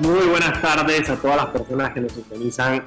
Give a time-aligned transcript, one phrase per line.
[0.00, 2.84] Muy buenas tardes a todas las personas que nos sintonizan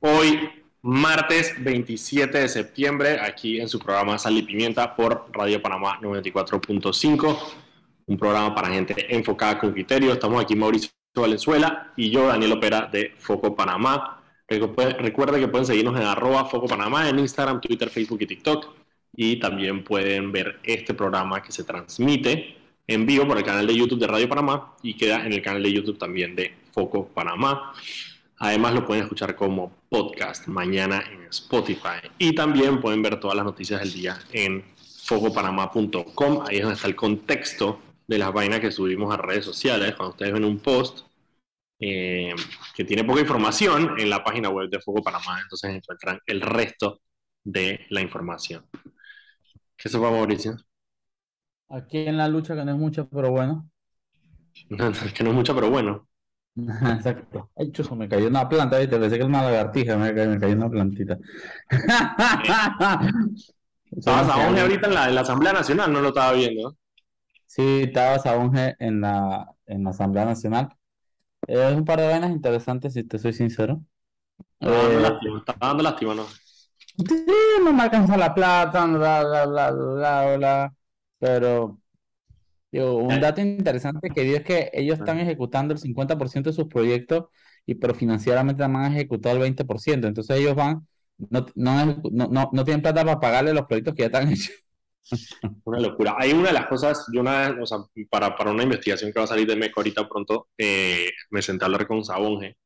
[0.00, 0.50] hoy,
[0.82, 7.38] martes 27 de septiembre, aquí en su programa Sal y Pimienta por Radio Panamá 94.5,
[8.06, 10.12] un programa para gente enfocada con criterio.
[10.12, 14.20] Estamos aquí Mauricio Valenzuela y yo, Daniel Opera de Foco Panamá.
[14.48, 18.74] Recuerden que pueden seguirnos en arroba Foco Panamá en Instagram, Twitter, Facebook y TikTok.
[19.16, 23.76] Y también pueden ver este programa que se transmite en vivo por el canal de
[23.76, 27.72] YouTube de Radio Panamá y queda en el canal de YouTube también de Foco Panamá.
[28.38, 32.00] Además lo pueden escuchar como podcast mañana en Spotify.
[32.18, 34.64] Y también pueden ver todas las noticias del día en
[35.04, 36.44] focopanamá.com.
[36.46, 39.94] Ahí es donde está el contexto de las vainas que subimos a redes sociales.
[39.94, 41.06] Cuando ustedes ven un post,
[41.78, 42.34] eh,
[42.74, 47.00] que tiene poca información en la página web de Fuego Panamá, entonces encuentran el resto
[47.42, 48.66] de la información.
[49.76, 50.56] ¿Qué se va, Mauricio?
[51.74, 53.68] Aquí en la lucha que no es mucha, pero bueno.
[54.68, 56.06] que no es mucha, pero bueno.
[56.56, 57.50] Exacto.
[57.56, 58.96] Ay, chuzo, me cayó una planta, ¿viste?
[58.96, 61.18] Pensé que era una lagartija, me cayó, me cayó una plantita.
[63.90, 66.76] Estabas a ahorita en la, en la, Asamblea Nacional, no lo estaba viendo.
[67.46, 70.68] Sí, estaba Sabonge en la, en la Asamblea Nacional.
[71.46, 73.82] Es un par de vainas interesantes, si te soy sincero.
[74.60, 76.24] Estaba dando eh, lástima, estaba dando lástima, ¿no?
[76.26, 77.26] Sí,
[77.62, 80.74] no me alcanza la plata, bla, bla, bla, bla, bla,
[81.24, 81.80] pero
[82.70, 86.66] digo, un dato interesante que dio es que ellos están ejecutando el 50% de sus
[86.66, 87.28] proyectos,
[87.64, 90.86] y pero financieramente han ejecutado el 20%, entonces ellos van,
[91.16, 94.52] no, no, no, no tienen plata para pagarle los proyectos que ya están hechos.
[95.64, 96.14] Una locura.
[96.18, 97.78] Hay una de las cosas, yo una o sea,
[98.10, 101.64] para, para una investigación que va a salir de MECO ahorita pronto, eh, me senté
[101.64, 102.56] a hablar con Sabonge.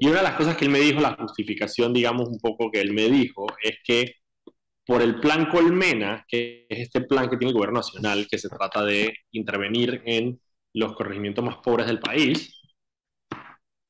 [0.00, 2.80] Y una de las cosas que él me dijo, la justificación, digamos, un poco que
[2.80, 4.14] él me dijo, es que
[4.86, 8.48] por el plan Colmena, que es este plan que tiene el gobierno nacional, que se
[8.48, 10.40] trata de intervenir en
[10.74, 12.60] los corregimientos más pobres del país,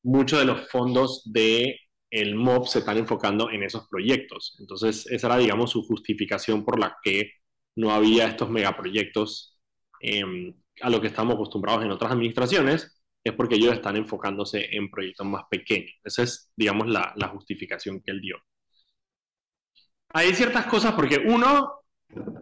[0.03, 1.79] muchos de los fondos de
[2.11, 4.55] el MOB se están enfocando en esos proyectos.
[4.59, 7.31] Entonces, esa era, digamos, su justificación por la que
[7.75, 9.59] no había estos megaproyectos
[10.01, 10.23] eh,
[10.81, 15.25] a lo que estamos acostumbrados en otras administraciones, es porque ellos están enfocándose en proyectos
[15.27, 15.91] más pequeños.
[16.03, 18.37] Esa es, digamos, la, la justificación que él dio.
[20.09, 21.81] Hay ciertas cosas porque uno,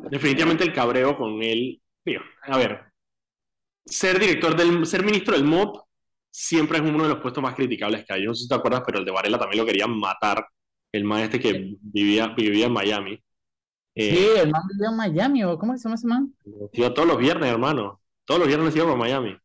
[0.10, 1.82] definitivamente el cabreo con él,
[2.44, 2.94] a ver,
[3.86, 5.82] ser director del, ser ministro del MOB
[6.30, 8.26] siempre es uno de los puestos más criticables que hay.
[8.26, 10.46] no sé si te acuerdas, pero el de Varela también lo querían matar.
[10.92, 13.24] El maestro que vivía, vivía en Miami.
[13.96, 16.34] Eh, sí, el man vivía en Miami, ¿cómo se llama ese man?
[16.72, 18.00] Iba todos los viernes, hermano.
[18.26, 19.36] Todos los viernes iba por Miami.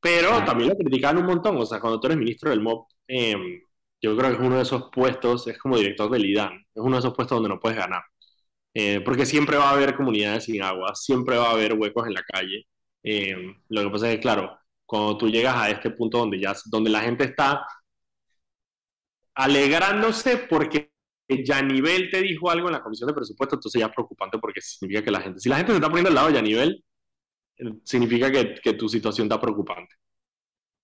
[0.00, 0.44] Pero ah.
[0.44, 1.56] también lo criticaban un montón.
[1.58, 3.60] O sea, cuando tú eres ministro del MOB, em,
[4.00, 6.96] yo creo que es uno de esos puestos, es como director del IDAN, es uno
[6.96, 8.02] de esos puestos donde no puedes ganar.
[8.74, 12.14] Eh, porque siempre va a haber comunidades sin agua, siempre va a haber huecos en
[12.14, 12.66] la calle.
[13.02, 16.54] Em, lo que pasa es que, claro, cuando tú llegas a este punto donde, ya,
[16.66, 17.64] donde la gente está
[19.34, 20.90] alegrándose porque
[21.28, 25.04] Yanivel te dijo algo en la comisión de presupuesto, entonces ya es preocupante porque significa
[25.04, 26.84] que la gente, si la gente se está poniendo al lado de Yanivel,
[27.58, 29.94] eh, significa que, que tu situación está preocupante,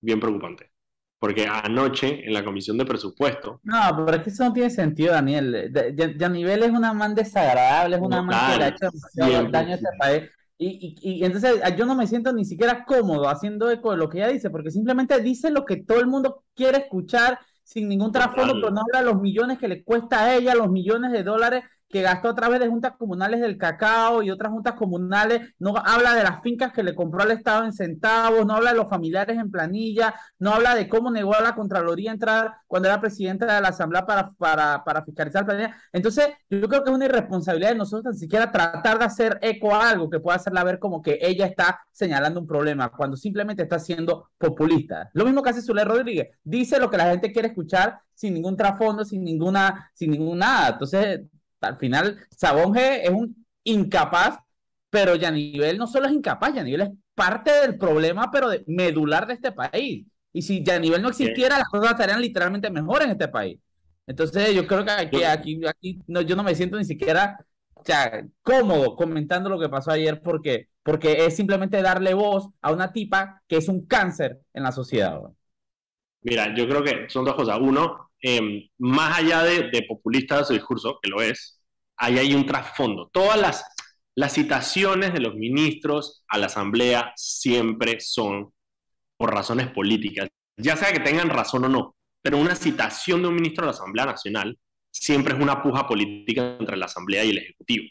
[0.00, 0.71] bien preocupante.
[1.19, 3.60] Porque anoche en la comisión de presupuesto.
[3.62, 5.72] No, pero es que eso no tiene sentido, Daniel.
[6.19, 8.91] Yanivel es una man desagradable, es una man que le ha hecho
[9.50, 10.22] daño a este país.
[10.59, 14.09] Y, y, y, entonces yo no me siento ni siquiera cómodo haciendo eco de lo
[14.09, 18.12] que ella dice, porque simplemente dice lo que todo el mundo quiere escuchar sin ningún
[18.12, 21.25] trasfondo, pero no habla de los millones que le cuesta a ella, los millones de
[21.25, 25.74] dólares que gastó a través de juntas comunales del cacao y otras juntas comunales, no
[25.76, 28.88] habla de las fincas que le compró al Estado en centavos, no habla de los
[28.88, 33.47] familiares en planilla, no habla de cómo negó a la Contraloría entrar cuando era presidenta
[33.47, 35.76] de la Asamblea para, para, para fiscalizar la planilla.
[35.92, 39.74] Entonces, yo creo que es una irresponsabilidad de nosotros ni siquiera tratar de hacer eco
[39.74, 43.62] a algo que pueda hacerla ver como que ella está señalando un problema, cuando simplemente
[43.62, 45.10] está siendo populista.
[45.14, 48.56] Lo mismo que hace Zule Rodríguez, dice lo que la gente quiere escuchar sin ningún
[48.56, 50.70] trasfondo, sin ninguna, sin ningún nada.
[50.70, 51.20] Entonces,
[51.60, 54.38] al final, Sabonge es un incapaz,
[54.90, 59.34] pero Yanivel no solo es incapaz, Yanivel es parte del problema, pero de, medular de
[59.34, 60.06] este país.
[60.32, 63.58] Y si Yanivel no existiera, las cosas estarían literalmente mejor en este país.
[64.06, 67.38] Entonces, yo creo que aquí, aquí, aquí no, yo no me siento ni siquiera
[68.42, 73.42] cómodo comentando lo que pasó ayer porque, porque es simplemente darle voz a una tipa
[73.47, 75.20] que es un cáncer en la sociedad.
[76.22, 77.59] Mira, yo creo que son dos cosas.
[77.60, 81.60] Uno, em, más allá de, de populista de su discurso, que lo es,
[81.97, 83.09] ahí hay un trasfondo.
[83.13, 83.65] Todas las,
[84.15, 88.53] las citaciones de los ministros a la Asamblea siempre son
[89.16, 93.34] por razones políticas, ya sea que tengan razón o no, pero una citación de un
[93.34, 94.59] ministro a la Asamblea Nacional
[94.91, 97.86] siempre es una puja política entre la Asamblea y el Ejecutivo.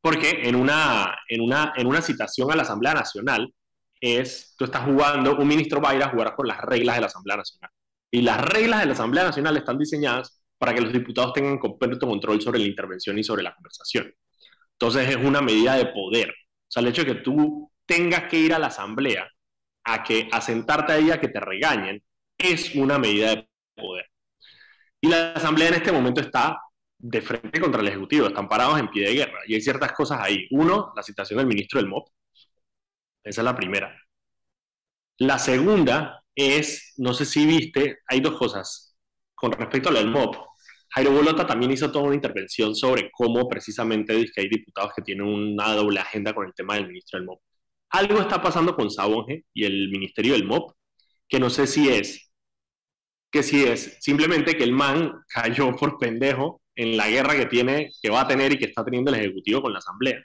[0.00, 3.52] Porque en una, en una, en una citación a la Asamblea Nacional,
[4.00, 7.00] es, tú estás jugando, un ministro va a ir a jugar con las reglas de
[7.02, 7.70] la Asamblea Nacional.
[8.14, 12.06] Y las reglas de la Asamblea Nacional están diseñadas para que los diputados tengan completo
[12.06, 14.12] control sobre la intervención y sobre la conversación.
[14.72, 16.28] Entonces es una medida de poder.
[16.30, 19.28] O sea, el hecho de que tú tengas que ir a la Asamblea
[19.84, 22.02] a, que, a sentarte ahí a que te regañen
[22.36, 24.06] es una medida de poder.
[25.00, 26.58] Y la Asamblea en este momento está
[26.98, 29.40] de frente contra el Ejecutivo, están parados en pie de guerra.
[29.46, 30.46] Y hay ciertas cosas ahí.
[30.50, 32.08] Uno, la citación del ministro del MOP.
[33.24, 33.96] Esa es la primera.
[35.18, 38.96] La segunda es, no sé si viste, hay dos cosas.
[39.34, 40.36] Con respecto a lo del MOP,
[40.94, 45.02] Jairo Bolota también hizo toda una intervención sobre cómo precisamente dice que hay diputados que
[45.02, 47.40] tienen una doble agenda con el tema del ministro del MOP.
[47.90, 50.72] Algo está pasando con Sabonge y el ministerio del MOP,
[51.28, 52.30] que no sé si es,
[53.30, 57.90] que si es simplemente que el man cayó por pendejo en la guerra que tiene,
[58.02, 60.22] que va a tener y que está teniendo el Ejecutivo con la Asamblea.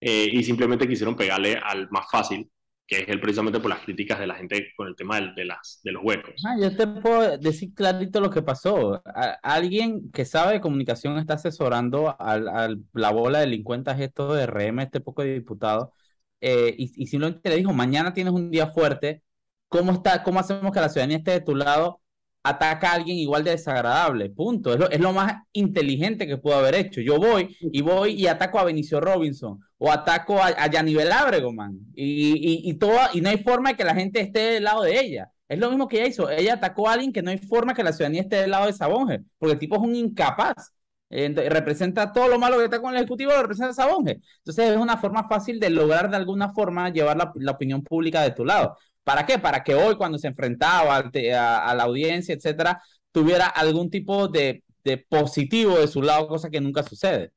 [0.00, 2.50] Eh, y simplemente quisieron pegarle al más fácil,
[2.86, 5.80] que es el precisamente por las críticas de la gente con el tema de, las,
[5.82, 6.34] de los huecos.
[6.44, 9.02] Ah, yo te puedo decir clarito lo que pasó.
[9.42, 14.80] alguien que sabe de comunicación está asesorando a, la bola de delincuentes esto de RM,
[14.80, 15.92] este poco de diputado,
[16.40, 19.22] eh, y, y simplemente le dijo, mañana tienes un día fuerte,
[19.68, 22.00] ¿cómo, está, ¿cómo hacemos que la ciudadanía esté de tu lado?
[22.46, 24.72] ataca a alguien igual de desagradable, punto.
[24.74, 27.00] Es lo, es lo, más inteligente que pudo haber hecho.
[27.00, 31.10] Yo voy y voy y ataco a Benicio Robinson o ataco a, a Yanivel
[31.52, 31.78] man.
[31.94, 34.82] Y, y, y, toda, y no hay forma de que la gente esté del lado
[34.82, 35.30] de ella.
[35.46, 36.30] Es lo mismo que ella hizo.
[36.30, 38.72] Ella atacó a alguien que no hay forma que la ciudadanía esté del lado de
[38.72, 40.72] Sabonge, porque el tipo es un incapaz.
[41.10, 44.20] representa todo lo malo que está con el Ejecutivo, representa Sabonge.
[44.38, 48.22] Entonces es una forma fácil de lograr de alguna forma llevar la, la opinión pública
[48.22, 48.78] de tu lado.
[49.04, 49.38] ¿Para qué?
[49.38, 52.82] Para que hoy, cuando se enfrentaba a, la audiencia, etcétera,
[53.12, 54.64] tuviera algún tipo de,
[55.08, 57.32] positivo de su lado, cosa que nunca sucede.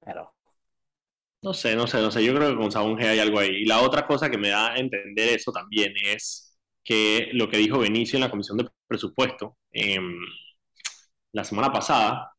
[0.00, 0.34] Pero.
[1.42, 2.24] No sé, no sé, no sé.
[2.24, 3.48] Yo creo que con Sabón G hay algo ahí.
[3.62, 7.56] Y la otra cosa que me da a entender eso también es que lo que
[7.58, 10.20] dijo Benicio en la Comisión de Presupuesto em,
[11.32, 12.32] la semana pasada,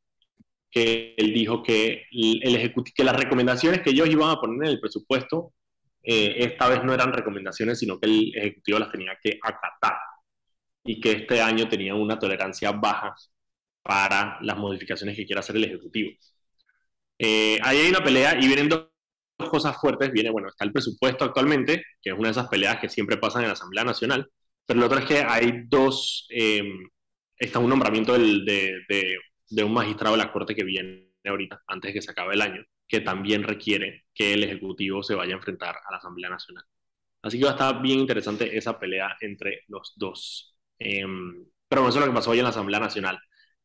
[0.72, 4.80] que él dijo que, el que las recomendaciones que ellos iban a poner en el
[4.80, 5.54] presupuesto
[6.04, 9.98] eh, esta vez no eran recomendaciones, sino que el Ejecutivo las tenía que acatar
[10.84, 13.16] y que este año tenía una tolerancia baja
[13.84, 16.12] para las modificaciones que quiera hacer el Ejecutivo.
[17.18, 18.93] Eh, ahí hay una pelea y vienen dos
[19.38, 20.12] cosas fuertes.
[20.12, 23.44] Viene, bueno, está el presupuesto actualmente, que es una de esas peleas que siempre pasan
[23.44, 24.30] en la Asamblea Nacional,
[24.66, 26.88] pero lo otro es que hay dos, em,
[27.38, 28.82] está un nombramiento de,
[29.50, 32.42] de un magistrado de la Corte que viene ahorita, antes de que se acabe el
[32.42, 32.64] año
[32.94, 36.64] que también requiere que el Ejecutivo se vaya a enfrentar a la Asamblea Nacional.
[37.24, 40.56] Así que va a estar bien interesante esa pelea entre los dos.
[40.78, 43.20] Em, pero eso es lo que pasó hoy en la Asamblea Nacional.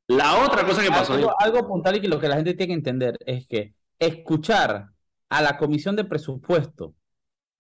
[0.06, 1.12] La otra cosa que pasó...
[1.12, 4.86] Algo, algo puntual y que lo que la gente tiene que entender es que escuchar
[5.28, 6.94] a la Comisión de Presupuesto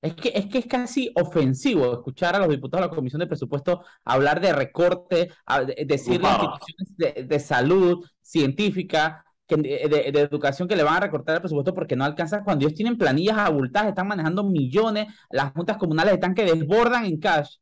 [0.00, 3.26] es que, es que es casi ofensivo escuchar a los diputados de la Comisión de
[3.26, 5.30] Presupuesto hablar de recorte,
[5.86, 11.40] decir las instituciones de, de, salud científica, de, educación que le van a recortar el
[11.40, 16.14] presupuesto porque no alcanza cuando ellos tienen planillas abultadas, están manejando millones, las juntas comunales
[16.14, 17.56] están que desbordan en cash,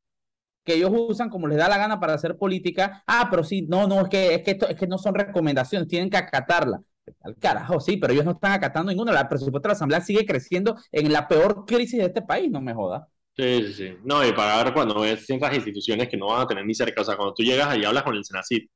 [0.65, 3.03] que ellos usan como les da la gana para hacer política.
[3.07, 5.89] Ah, pero sí, no, no, es que, es que, esto, es que no son recomendaciones,
[5.89, 6.81] tienen que acatarla.
[7.23, 9.19] Al carajo, sí, pero ellos no están acatando ninguna.
[9.21, 12.61] El presupuesto de la Asamblea sigue creciendo en la peor crisis de este país, no
[12.61, 13.09] me joda.
[13.37, 13.97] Sí, sí, sí.
[14.05, 17.03] No, y para ver cuando ves ciertas instituciones que no van a tener ni cerca,
[17.03, 18.67] o sea, cuando tú llegas y hablas con el Senacid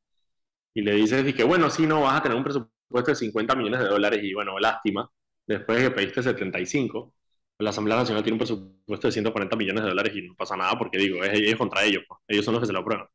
[0.74, 3.80] y le dices que, bueno, sí, no vas a tener un presupuesto de 50 millones
[3.80, 5.10] de dólares y bueno, lástima,
[5.46, 7.14] después de que pediste 75,
[7.58, 10.78] la Asamblea Nacional tiene un presupuesto de 140 millones de dólares y no pasa nada
[10.78, 12.20] porque digo, es, es contra ellos, pues.
[12.28, 13.06] ellos son los que se lo aprueban.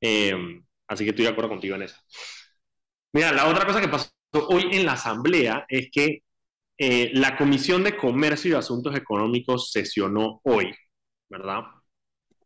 [0.00, 0.34] Eh,
[0.88, 1.96] así que estoy de acuerdo contigo en eso.
[3.12, 6.22] Mira, la otra cosa que pasó hoy en la Asamblea es que
[6.78, 10.72] eh, la Comisión de Comercio y Asuntos Económicos sesionó hoy,
[11.28, 11.62] ¿verdad?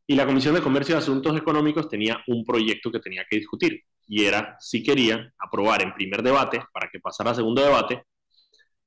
[0.06, 3.82] Y la Comisión de Comercio y Asuntos Económicos tenía un proyecto que tenía que discutir
[4.06, 8.04] y era si querían aprobar en primer debate, para que pasara a segundo debate,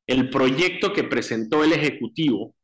[0.07, 2.55] el proyecto que presentó el Ejecutivo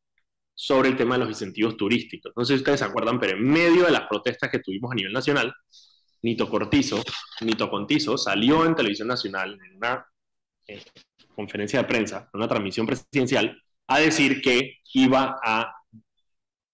[0.54, 2.34] sobre el tema de los incentivos turísticos.
[2.36, 4.96] No sé si ustedes se acuerdan, pero en medio de las protestas que tuvimos a
[4.96, 5.54] nivel nacional,
[6.22, 7.02] Nito Cortizo,
[7.42, 10.06] Nito Contizo salió en televisión nacional en una
[10.74, 10.84] eh,
[11.36, 15.74] conferencia de prensa, en una transmisión presidencial, a decir que iba a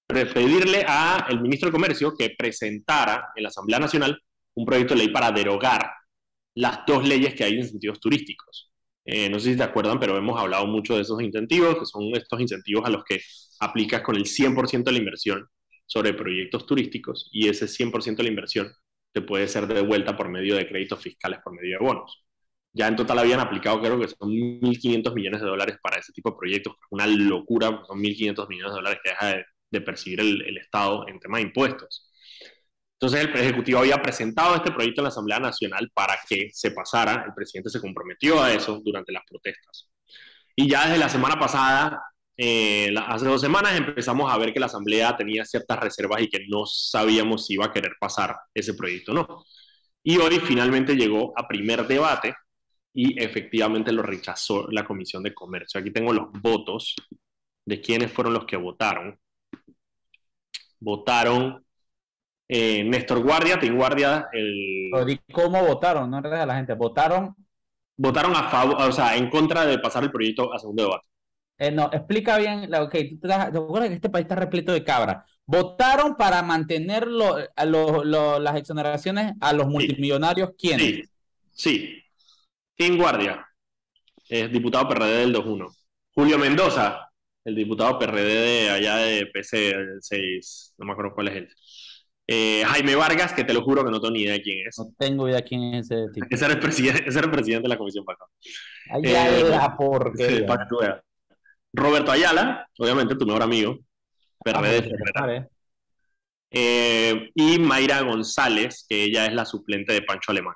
[0.07, 4.19] pedirle al ministro de Comercio que presentara en la Asamblea Nacional
[4.55, 5.91] un proyecto de ley para derogar
[6.55, 8.71] las dos leyes que hay de incentivos turísticos.
[9.05, 12.03] Eh, no sé si te acuerdan, pero hemos hablado mucho de esos incentivos, que son
[12.15, 13.19] estos incentivos a los que
[13.59, 15.47] aplicas con el 100% de la inversión
[15.85, 18.73] sobre proyectos turísticos y ese 100% de la inversión
[19.13, 22.26] te puede ser devuelta por medio de créditos fiscales, por medio de bonos.
[22.77, 26.31] Ya en total habían aplicado, creo que son 1.500 millones de dólares para ese tipo
[26.31, 26.75] de proyectos.
[26.91, 31.19] Una locura, son 1.500 millones de dólares que deja de de percibir el, Estado en
[31.19, 32.09] tema de impuestos.
[32.93, 37.23] Entonces el Ejecutivo había presentado este proyecto en la Asamblea Nacional para que se pasara,
[37.27, 39.89] el presidente se comprometió a eso durante las protestas.
[40.55, 42.01] Y ya desde la semana pasada,
[42.35, 46.45] eh, hace dos semanas, empezamos a ver que la Asamblea tenía ciertas reservas y que
[46.47, 49.45] no sabíamos si iba a querer pasar ese proyecto o no.
[50.03, 52.33] Y hoy finalmente llegó a primer debate
[52.99, 55.79] y efectivamente lo rechazó la Comisión de Comercio.
[55.79, 56.95] Aquí tengo los votos
[57.63, 59.19] de quiénes fueron los que votaron.
[60.79, 61.63] Votaron
[62.47, 64.89] eh, Néstor Guardia, Tim Guardia, el...
[65.31, 66.09] ¿Cómo votaron?
[66.09, 66.73] No a la gente.
[66.73, 67.35] Votaron...
[67.97, 71.05] Votaron a favor, o sea, en contra de pasar el proyecto a segundo debate.
[71.59, 75.23] Eh, no, explica bien, ok, tú te, das, que este país está repleto de cabra.
[75.45, 80.87] Votaron para mantener las exoneraciones a los multimillonarios, ¿quiénes?
[80.87, 81.03] Sí,
[81.51, 82.03] sí.
[82.77, 83.43] Tim Guardia,
[84.29, 85.67] es diputado PRD del 2-1.
[86.13, 87.09] Julio Mendoza,
[87.43, 91.49] el diputado PRD de allá de PC, el 6, no me acuerdo cuál es él.
[92.27, 94.77] Eh, Jaime Vargas, que te lo juro que no tengo ni idea de quién es.
[94.77, 96.27] No tengo idea de quién es ese tipo.
[96.29, 98.25] Ese era el presidente, ese era el presidente de la Comisión PACA.
[98.91, 101.01] Allá eh, la porquería.
[101.73, 103.79] Roberto Ayala, obviamente tu mejor amigo,
[104.43, 105.47] PRD ah,
[106.51, 110.55] eh, y Mayra González, que ella es la suplente de Pancho Alemán.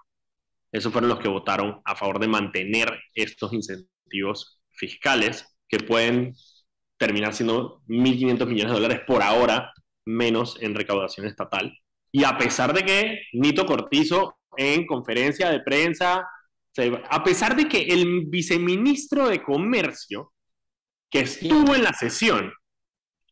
[0.71, 6.33] Esos fueron los que votaron a favor de mantener estos incentivos fiscales que pueden
[6.97, 9.73] terminar siendo 1.500 millones de dólares por ahora
[10.05, 11.77] menos en recaudación estatal.
[12.11, 16.27] Y a pesar de que Nito Cortizo en conferencia de prensa,
[17.09, 20.33] a pesar de que el viceministro de Comercio,
[21.09, 22.53] que estuvo en la sesión,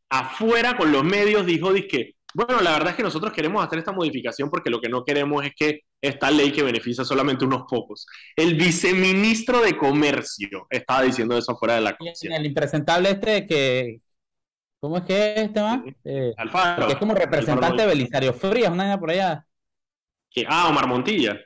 [0.10, 3.92] afuera con los medios, dijo, que bueno, la verdad es que nosotros queremos hacer esta
[3.92, 8.06] modificación porque lo que no queremos es que esta ley que beneficia solamente unos pocos.
[8.36, 12.34] El viceministro de Comercio estaba diciendo eso afuera de la comisión.
[12.34, 14.02] El impresentable este que...
[14.80, 15.82] ¿Cómo es que es este más?
[16.06, 16.88] Eh, Alfaro.
[16.88, 19.46] Que es como representante de Belisario Frías, una por allá.
[20.48, 21.38] Ah, Omar Montilla.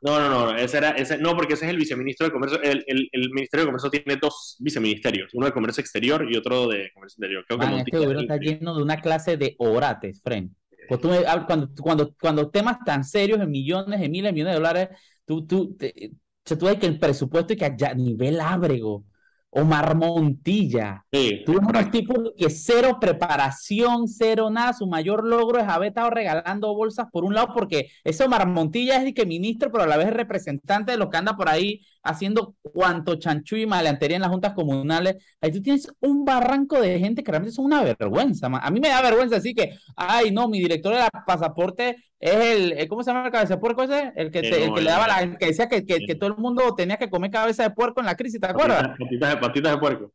[0.00, 2.62] No, no, no, ese era, ese, no, porque ese es el viceministro de Comercio.
[2.62, 6.90] El, el, Ministerio de Comercio tiene dos viceministerios, uno de Comercio Exterior y otro de
[6.94, 7.44] Comercio Interior.
[7.46, 10.54] Creo que este gobierno está lleno de una clase de orates, Fren.
[10.88, 11.00] Pues
[11.46, 14.88] cuando, cuando, cuando temas tan serios, en millones, en miles millones de dólares,
[15.24, 19.04] tú, tú, te, tú ves que el presupuesto y que a nivel ábrego,
[19.50, 21.04] Omar Montilla.
[21.10, 24.72] Sí, Tú eres un tipo que cero preparación, cero nada.
[24.74, 28.98] Su mayor logro es haber estado regalando bolsas por un lado, porque ese Omar Montilla
[28.98, 31.48] es de que ministro, pero a la vez es representante de lo que anda por
[31.48, 35.16] ahí haciendo cuanto chanchu y maleantería en las juntas comunales.
[35.40, 38.46] Ahí tú tienes un barranco de gente que realmente es una vergüenza.
[38.46, 42.72] A mí me da vergüenza así que, ay, no, mi director de pasaporte es el,
[42.72, 44.12] eh, ¿cómo se llama el cabeza de puerco ese?
[44.16, 46.96] El que, el que le daba la, que decía que, que, todo el mundo tenía
[46.96, 48.88] que comer cabeza de puerco en la crisis, ¿te acuerdas?
[48.98, 50.12] Patitas, de, patitas de puerco.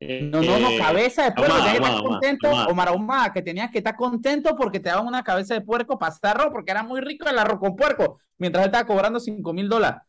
[0.00, 3.78] No, no, no, eh, cabeza de puerco, tenías que estar contento, Omar que tenías que
[3.78, 7.28] estar contento porque te daban una cabeza de puerco para arroz, porque era muy rico
[7.28, 10.00] el arroz con puerco, mientras él estaba cobrando 5 mil dólares.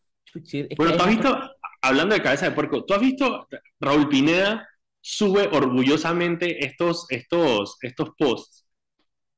[0.77, 3.47] Bueno, tú has visto, hablando de cabeza de puerco, tú has visto,
[3.79, 4.67] Raúl Pineda
[5.01, 8.63] sube orgullosamente estos, estos, estos posts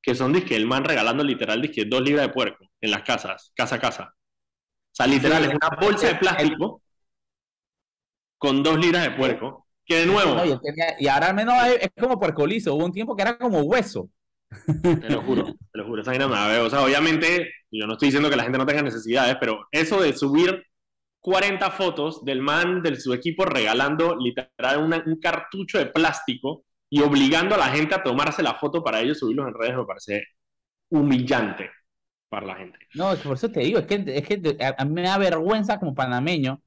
[0.05, 3.51] que son disque el man regalando literal disque dos libras de puerco en las casas,
[3.55, 4.13] casa a casa.
[4.13, 6.83] O sea, literal, es una bolsa de plástico
[8.37, 9.67] con dos libras de puerco.
[9.83, 10.35] Que de nuevo.
[10.99, 12.75] y, ahora al menos es, como puerco liso.
[12.75, 14.09] Hubo un tiempo que era como hueso.
[14.81, 16.01] Te lo juro, te lo juro.
[16.01, 19.67] Esa O sea, obviamente, yo no estoy diciendo que la gente no tenga necesidades, pero
[19.71, 20.63] eso de subir
[21.25, 27.55] 40 fotos del man de su equipo regalando literal un cartucho de plástico y obligando
[27.55, 30.23] a la gente a tomarse la foto para ellos subirlos en redes me parece
[30.87, 31.71] humillante
[32.29, 32.77] para la gente.
[32.93, 35.95] No, por eso te digo, es que, es que a mí me da vergüenza como
[35.95, 36.61] panameño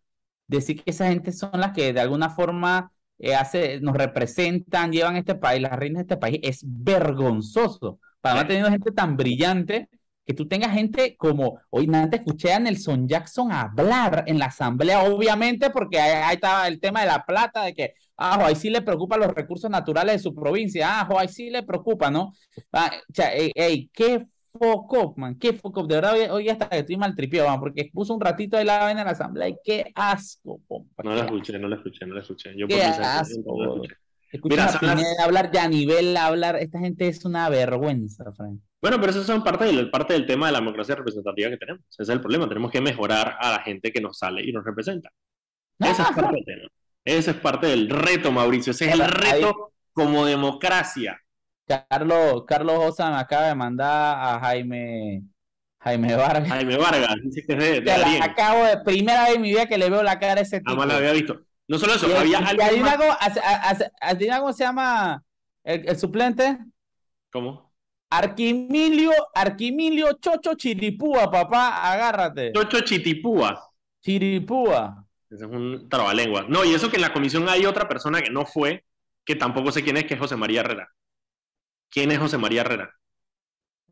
[0.49, 5.15] decir que esa gente son las que de alguna forma eh, hace, nos representan, llevan
[5.15, 8.01] este país, las reinas de este país, es vergonzoso.
[8.21, 9.89] Para no tenido gente tan brillante
[10.29, 15.05] que tú tengas gente como, hoy antes escuché a Nelson Jackson hablar en la asamblea,
[15.05, 18.83] obviamente, porque ahí, estaba el tema de la plata, de que, ah, ahí sí le
[18.83, 22.35] preocupa los recursos naturales de su provincia, ah, ahí sí le preocupa, ¿no?
[22.71, 26.99] Ah, o sea, ey, qué foco, man, qué foco, de verdad, hoy, hasta que estoy
[26.99, 30.61] mal tripio, porque puso un ratito ahí la vaina en la asamblea y qué asco,
[31.03, 32.53] No lo escuché, no lo escuché, no lo escuché.
[32.55, 33.81] Yo qué asco.
[34.31, 38.61] Escucha a hablar ya a nivel hablar, esta gente es una vergüenza, Frank.
[38.81, 41.83] Bueno, pero eso son parte del, parte del tema de la democracia representativa que tenemos.
[41.91, 42.49] Ese es el problema.
[42.49, 45.11] Tenemos que mejorar a la gente que nos sale y nos representa.
[45.79, 46.69] Ese es parte del tema.
[47.05, 48.71] Ese es parte del reto, Mauricio.
[48.71, 51.21] Ese es el reto como democracia.
[51.67, 55.23] Carlos, Carlos Osa me acaba de mandar a Jaime,
[55.81, 56.49] Jaime Vargas.
[56.49, 59.91] Jaime Vargas, dice que es de, acabo de, primera vez en mi vida que le
[59.91, 60.71] veo la cara a ese tipo.
[60.71, 61.41] Jamás la había visto.
[61.69, 62.85] No solo eso, había alguien.
[64.39, 65.23] ¿Cómo se llama
[65.63, 66.59] el, suplente?
[67.31, 67.69] ¿Cómo?
[68.11, 72.53] Arquimilio, Arquimilio Chocho Chiripúa, papá, agárrate.
[72.53, 73.63] Chocho Chitipúa.
[74.01, 75.07] Chiripúa.
[75.31, 76.47] Ese es un trabalengua.
[76.49, 78.85] No, y eso que en la comisión hay otra persona que no fue,
[79.27, 80.89] que tampoco sé quién es, que es José María Herrera.
[81.91, 82.95] ¿Quién es José María Herrera?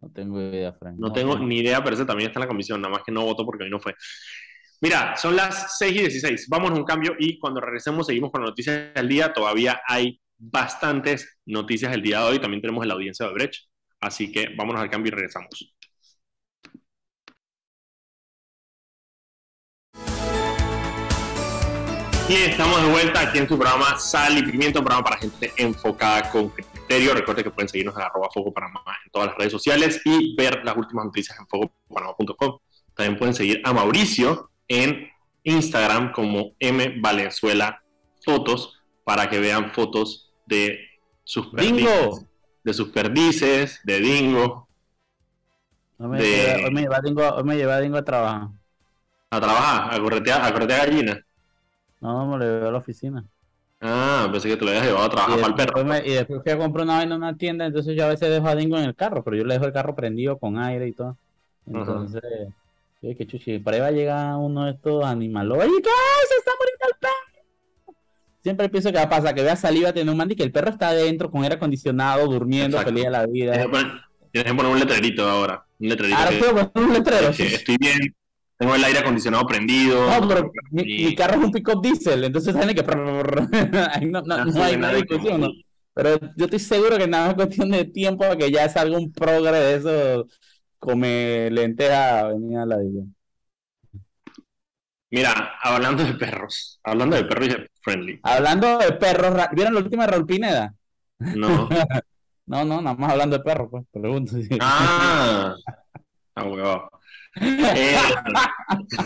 [0.00, 0.96] No tengo idea, Frank.
[0.98, 3.24] No, tengo ni idea, pero ese también está en la comisión, nada más que no
[3.24, 3.94] votó porque hoy no fue.
[4.80, 6.48] Mira, son las 6 y 16.
[6.48, 9.32] Vamos a un cambio y cuando regresemos seguimos con las noticias del día.
[9.32, 12.38] Todavía hay bastantes noticias del día de hoy.
[12.38, 13.64] También tenemos la audiencia de Brecht.
[14.00, 15.72] Así que vámonos al cambio y regresamos.
[22.28, 25.52] Y estamos de vuelta aquí en su programa Sal y Pimiento, un programa para gente
[25.56, 27.14] enfocada con criterio.
[27.14, 30.62] Recuerden que pueden seguirnos en arroba Foco Panamá en todas las redes sociales y ver
[30.64, 32.58] las últimas noticias en focopanamá.com.
[32.94, 35.08] También pueden seguir a Mauricio en
[35.44, 37.82] Instagram como M Valenzuela
[38.24, 40.80] Fotos para que vean fotos de
[41.22, 42.26] sus perdices,
[42.64, 44.66] de sus perdices, de dingo.
[45.98, 46.18] Hoy me,
[46.82, 48.48] lleva, dingo, me lleva dingo a trabajar.
[49.30, 51.20] A trabajar, a corretear, a corretear gallinas.
[52.00, 53.24] No, me lo llevé a la oficina.
[53.80, 56.04] Ah, pensé que te lo habías llevado a trabajar para el perro.
[56.04, 58.48] y después fui a comprar una vaina en una tienda, entonces yo a veces dejo
[58.48, 60.92] a Dingo en el carro, pero yo le dejo el carro prendido con aire y
[60.92, 61.16] todo.
[61.66, 62.22] Entonces,
[63.02, 65.58] yo que chuchi, por ahí va a llegar uno de estos animales.
[65.60, 65.90] ¡Ay, qué!
[66.28, 67.96] ¡Se está muriendo el perro!
[68.42, 70.44] Siempre pienso que va a pasar, que vea salir a tener un man y que
[70.44, 73.52] el perro está adentro con aire acondicionado, durmiendo, feliz de la vida.
[74.30, 75.66] Tienes que poner un letrerito ahora.
[75.78, 76.18] Un letrerito.
[76.18, 77.28] Ahora puedo poner un letrero.
[77.30, 77.98] estoy bien,
[78.56, 80.08] tengo el aire acondicionado prendido.
[80.08, 82.82] No, pero mi, carro es un pick-up diésel, entonces tiene que.
[84.06, 85.48] no, no, hay nada discusión, ¿no?
[85.92, 89.58] Pero yo estoy seguro que nada es cuestión de tiempo que ya salga un progre
[89.58, 90.26] de eso,
[90.78, 93.02] come lenteja, venía a la día.
[95.10, 98.20] Mira, hablando de perros, hablando de perros friendly.
[98.22, 100.74] Hablando de perros, ¿vieron la última de Raúl Pineda?
[101.18, 101.68] No.
[102.46, 104.32] no, no, nada más hablando de perros, pues, pregunto.
[104.60, 105.54] Ah,
[106.34, 106.90] ah, huevado.
[107.40, 107.96] Eh,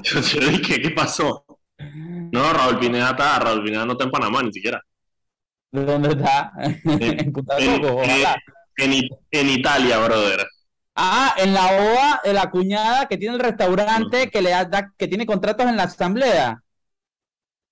[0.03, 1.45] yo, dije, ¿qué pasó?
[1.79, 4.83] No, Raúl Pineda está, Raúl Pineda no está en Panamá ni siquiera.
[5.73, 6.53] ¿Dónde está?
[6.85, 7.33] en,
[8.77, 10.47] en, en, Italia, brother.
[11.03, 15.09] Ah, en la OA de la cuñada que tiene el restaurante que le da, que
[15.09, 16.63] tiene contratos en la asamblea.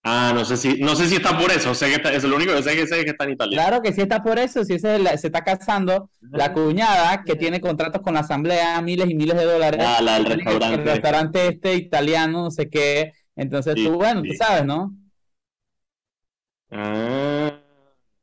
[0.03, 2.37] Ah, no sé si, no sé si está por eso, sé que está, es lo
[2.37, 3.59] único que sé que sé que está en Italia.
[3.59, 8.01] Claro que sí está por eso, si se está casando la cuñada que tiene contratos
[8.01, 9.85] con la asamblea, miles y miles de dólares.
[9.87, 10.81] Ah, la del restaurante.
[10.81, 13.13] El restaurante este italiano, no sé qué.
[13.37, 14.95] Entonces tú, bueno, tú sabes, ¿no?
[16.71, 17.53] Ah,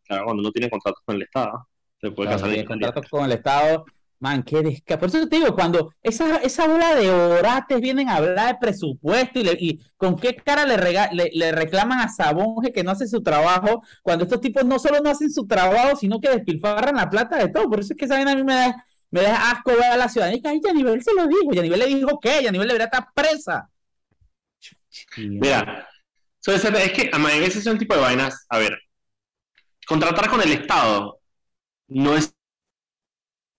[0.07, 1.67] claro, cuando no tiene contratos con el Estado,
[2.01, 2.49] se puede casar.
[2.49, 3.85] Tiene contratos con el Estado,
[4.19, 4.97] Man, qué desca...
[4.97, 9.39] Por eso te digo, cuando esa, esa bola de orates vienen a hablar de presupuesto
[9.39, 13.83] y, y con qué cara le, le, reclaman a Sabonge que no hace su trabajo,
[14.01, 17.49] cuando estos tipos no solo no hacen su trabajo, sino que despilfarran la plata de
[17.49, 17.69] todo.
[17.69, 20.09] Por eso es que saben a mí me da, me da asco ver a la
[20.09, 20.41] ciudadanía.
[20.45, 21.51] Ay, Yanivel se lo dijo.
[21.53, 23.69] Yanivel le dijo que Yanivel debería estar presa.
[25.17, 25.87] Mira,
[26.47, 27.11] es que
[27.45, 28.45] ese es un tipo de vainas.
[28.49, 28.77] A ver,
[29.87, 31.19] contratar con el Estado
[31.87, 32.34] no es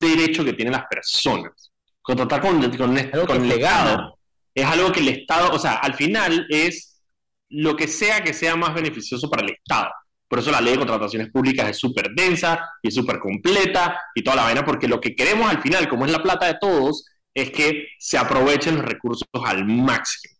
[0.08, 1.72] derecho que tienen las personas.
[2.02, 4.18] Contratar con, con, el legado
[4.54, 7.02] es algo que el Estado, o sea, al final es
[7.48, 9.90] lo que sea que sea más beneficioso para el Estado.
[10.28, 14.36] Por eso la ley de contrataciones públicas es súper densa y súper completa y toda
[14.36, 17.50] la vaina, porque lo que queremos al final, como es la plata de todos, es
[17.50, 20.34] que se aprovechen los recursos al máximo.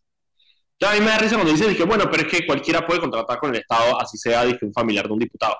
[0.80, 3.38] a mí me da risa cuando dicen que, bueno, pero es que cualquiera puede contratar
[3.38, 5.56] con el Estado, así sea un familiar de un diputado.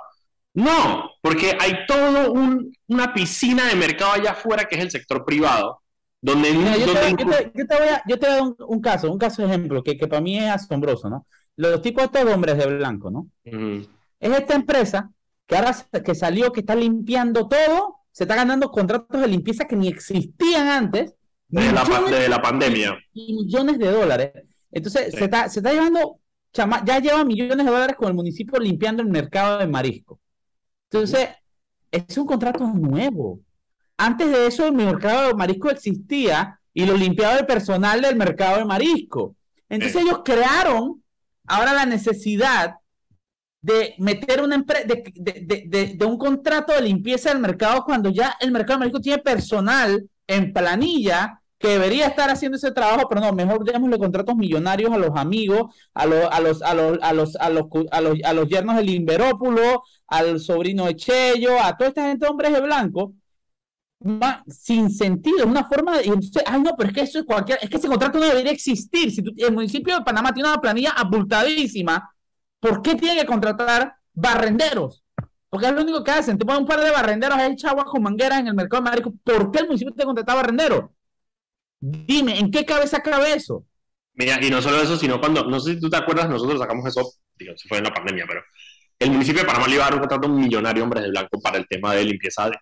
[0.57, 5.83] No, porque hay todo una piscina de mercado allá afuera que es el sector privado.
[6.23, 9.49] Donde, yo, te, voy a, yo te voy a dar un, caso, un caso de
[9.49, 11.27] ejemplo que, que, para mí es asombroso, ¿no?
[11.57, 13.29] Los tipos estos hombres de blanco, ¿no?
[13.45, 13.87] Es
[14.33, 15.11] esta empresa
[15.47, 19.77] que ahora que salió, que está limpiando todo, se está ganando contratos de limpieza que
[19.77, 21.13] ni existían antes.
[21.49, 21.85] De la,
[22.29, 22.97] la pandemia.
[23.13, 24.33] Y millones de dólares.
[24.73, 26.19] Entonces, se, está, se está llevando,
[26.53, 30.19] ya lleva millones de dólares con el municipio limpiando el mercado de marisco.
[30.97, 31.29] Entonces,
[31.91, 33.41] es un contrato nuevo.
[33.97, 38.59] Antes de eso, el mercado de marisco existía y lo limpiaba el personal del mercado
[38.59, 39.35] de marisco.
[39.69, 41.03] Entonces, ellos crearon
[41.47, 42.77] ahora la necesidad
[43.63, 48.75] de meter una empresa, de, un contrato de limpieza del mercado cuando ya el mercado
[48.75, 53.65] de marisco tiene personal en planilla que debería estar haciendo ese trabajo, pero no, mejor
[53.65, 57.51] démosle contratos millonarios a los amigos, a los, a los, a los, a los, a
[57.51, 62.09] los, a los, a los yernos del Inverópulo, al sobrino de Chello, a toda esta
[62.09, 63.15] gente hombres de blanco,
[64.47, 66.13] sin sentido, es una forma de,
[66.47, 69.11] ay no, pero es que eso es cualquier, es que ese contrato no debería existir,
[69.11, 72.11] si el municipio de Panamá tiene una planilla abultadísima,
[72.61, 75.03] ¿por qué tiene que contratar barrenderos?
[75.49, 76.37] Porque es lo único que hacen.
[76.37, 79.15] Te ponen un par de barrenderos ahí, chavos con mangueras en el mercado de Marico.
[79.23, 80.91] ¿Por qué el municipio te contrata barrenderos?
[81.79, 83.65] Dime, ¿en qué cabeza cabe eso?
[84.15, 86.87] Mira, y no solo eso, sino cuando, no sé si tú te acuerdas, nosotros sacamos
[86.87, 88.41] eso, digo, se fue en la pandemia, pero
[88.99, 91.59] el municipio de Panamá le iba a dar un contrato millonario hombres de blanco para
[91.59, 92.59] el tema de limpieza de,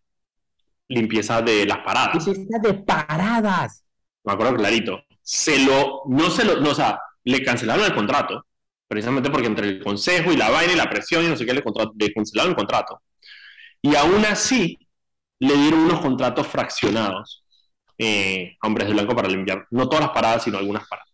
[0.89, 2.27] limpieza de las paradas.
[2.27, 3.85] Limpieza de paradas.
[4.25, 5.03] Me acuerdo clarito.
[5.23, 8.47] Se lo, no se lo, no, o sea, le cancelaron el contrato,
[8.87, 11.55] precisamente porque entre el consejo y la vaina y la presión y no sé qué,
[11.55, 11.63] le,
[11.99, 13.01] le cancelaron el contrato.
[13.81, 14.79] Y aún así,
[15.39, 17.45] le dieron unos contratos fraccionados
[17.99, 21.14] eh, a hombres de blanco para limpiar, no todas las paradas, sino algunas paradas.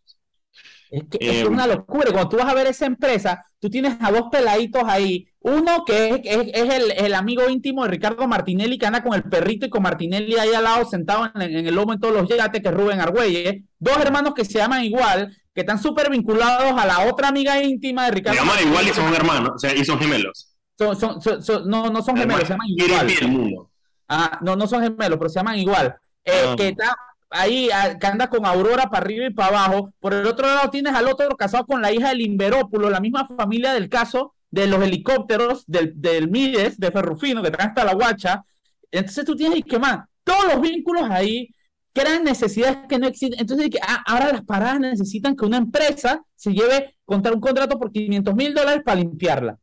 [0.90, 2.10] Es que es em, una locura.
[2.10, 5.28] Cuando tú vas a ver esa empresa, tú tienes a dos peladitos ahí.
[5.40, 9.70] Uno que es, el, amigo íntimo de Ricardo Martinelli, que anda con el perrito y
[9.70, 12.74] con Martinelli ahí al lado sentado en, el lomo en todos los yates, que es
[12.74, 13.62] Rubén Argüelles.
[13.78, 18.06] Dos hermanos que se llaman igual, que están súper vinculados a la otra amiga íntima
[18.06, 18.38] de Ricardo.
[18.38, 20.54] Se llaman igual y son hermanos, o sea, y son gemelos.
[20.78, 23.68] no, no son gemelos, se llaman igual.
[24.08, 25.96] Ah, no, no son gemelos, pero se llaman igual.
[26.24, 26.54] Eh, ah.
[26.56, 26.96] Que está
[27.30, 27.68] ahí
[28.00, 29.92] que anda con Aurora para arriba y para abajo.
[30.00, 33.26] Por el otro lado tienes al otro casado con la hija del Inverópulo, la misma
[33.26, 37.94] familia del caso de los helicópteros del, del Mides, de Ferrufino, que trae hasta la
[37.94, 38.44] guacha.
[38.90, 41.48] Entonces tú tienes que más, todos los vínculos ahí
[41.92, 43.40] crean necesidades que no existen.
[43.40, 47.78] Entonces, que, ah, ahora las paradas necesitan que una empresa se lleve contra un contrato
[47.78, 49.58] por 500 mil dólares para limpiarla.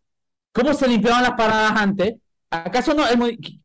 [0.51, 2.15] ¿Cómo se limpiaban las paradas antes?
[2.49, 3.61] ¿Acaso no es muy,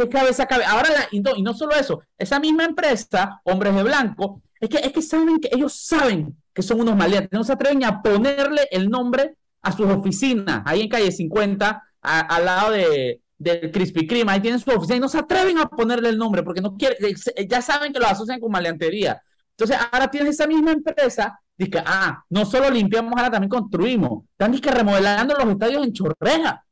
[0.00, 0.64] ¿Qué cabeza cabe?
[0.64, 5.02] Ahora, y, no, solo eso, esa misma empresa, hombres de blanco, es que, es que
[5.02, 9.36] saben que ellos saben que son unos maleantes, no se atreven a ponerle el nombre
[9.62, 14.58] a sus oficinas, ahí en calle 50, al lado de, del Krispy Kreme, ahí tienen
[14.58, 17.60] su oficina y no se atreven a ponerle el nombre porque no quieren, eh, ya
[17.60, 19.20] saben que lo asocian con maleantería.
[19.50, 24.24] Entonces, ahora tienes esa misma empresa, dice, ah, no solo limpiamos, ahora también construimos.
[24.30, 26.64] Están que remodelando los estadios en Chorreja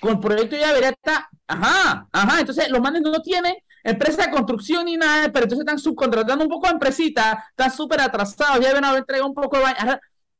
[0.00, 3.54] con el proyecto ya estar, ajá, ajá, entonces los manes no tienen
[3.84, 8.00] empresa de construcción ni nada, pero entonces están subcontratando un poco a empresitas, están súper
[8.00, 9.64] atrasados, ya deben haber entregado un poco de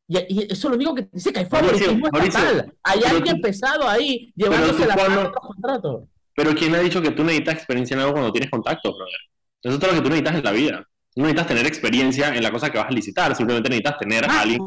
[0.08, 2.72] y, y, eso es lo único que dice que hay favoritismo estatal.
[2.82, 6.04] Hay alguien pesado ahí llevándose la mano los contratos.
[6.34, 9.20] Pero ¿quién ha dicho que tú necesitas experiencia en algo cuando tienes contacto, brother?
[9.62, 10.88] Eso es todo lo que tú necesitas en la vida.
[11.14, 14.28] No necesitas tener experiencia en la cosa que vas a licitar, simplemente necesitas tener a
[14.32, 14.62] ah, alguien.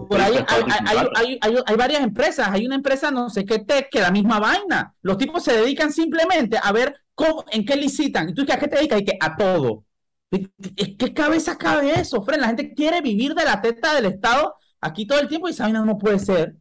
[1.15, 4.93] hay, varias empresas, hay una empresa, no sé qué tech, que la misma vaina.
[5.01, 8.29] Los tipos se dedican simplemente a ver cómo, en qué licitan.
[8.29, 9.01] ¿Y tú a qué te dedicas?
[9.01, 9.85] Y que a todo.
[10.29, 12.41] ¿Qué cabeza cabe eso, Fren?
[12.41, 15.63] La gente quiere vivir de la teta del Estado aquí todo el tiempo y esa
[15.63, 16.55] vaina no puede ser.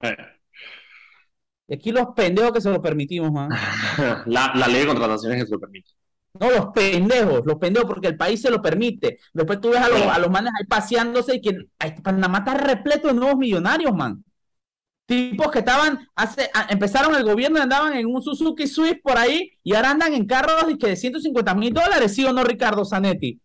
[0.00, 0.16] Eh.
[1.68, 3.30] Y aquí los pendejos que se lo permitimos,
[4.26, 5.97] la, la ley de contrataciones que se lo permite.
[6.40, 9.18] No, los pendejos, los pendejos, porque el país se lo permite.
[9.32, 11.56] Después tú ves a los, a los manes ahí paseándose y que
[12.02, 14.24] Panamá está repleto de nuevos millonarios, man.
[15.06, 19.52] Tipos que estaban, hace, empezaron el gobierno y andaban en un Suzuki Swift por ahí
[19.62, 23.40] y ahora andan en carros de 150 mil dólares, ¿sí o no, Ricardo Zanetti?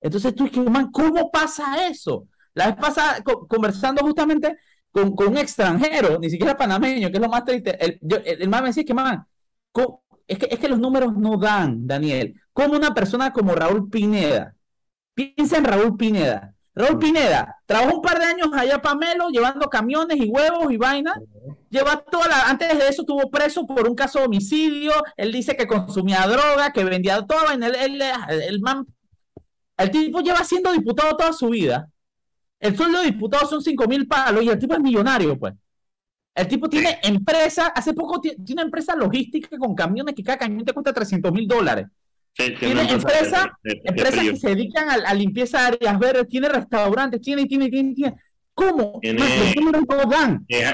[0.00, 2.26] Entonces tú dices, man, ¿cómo pasa eso?
[2.54, 4.56] La vez pasada, conversando justamente
[4.90, 8.48] con, con, un extranjero, ni siquiera panameño, que es lo más triste, el, el, el
[8.48, 9.24] man me decía que, man,
[10.28, 12.40] es que, es que los números no dan, Daniel.
[12.52, 14.54] Como una persona como Raúl Pineda,
[15.14, 16.54] piensa en Raúl Pineda.
[16.74, 17.00] Raúl mm.
[17.00, 21.18] Pineda trabajó un par de años allá para Melo, llevando camiones y huevos y vainas.
[21.70, 24.92] Lleva toda la, antes de eso estuvo preso por un caso de homicidio.
[25.16, 27.50] Él dice que consumía droga, que vendía todo.
[27.52, 28.86] El, el, el, man,
[29.76, 31.88] el tipo lleva siendo diputado toda su vida.
[32.60, 35.54] El sueldo de diputado son 5 mil palos y el tipo es millonario, pues.
[36.38, 40.64] El tipo tiene empresa, hace poco tiene una empresa logística con camiones que cada camión
[40.64, 41.86] te cuesta 300 mil dólares.
[42.32, 47.68] tiene empresas empresa que se dedican a, limpieza de áreas verdes, tiene restaurantes, tiene, tiene,
[47.68, 48.14] tiene, tiene.
[48.54, 49.00] ¿Cómo?
[49.02, 50.44] Dan.
[50.46, 50.64] Es,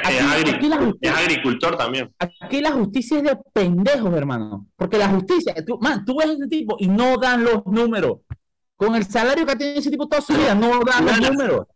[1.09, 2.11] agricultor también.
[2.18, 4.66] Aquí la justicia es de pendejos, hermano.
[4.77, 8.18] Porque la justicia, tú, man, tú ves a ese tipo y no dan los números.
[8.77, 11.66] Con el salario que tiene ese tipo toda su vida, no dan los números.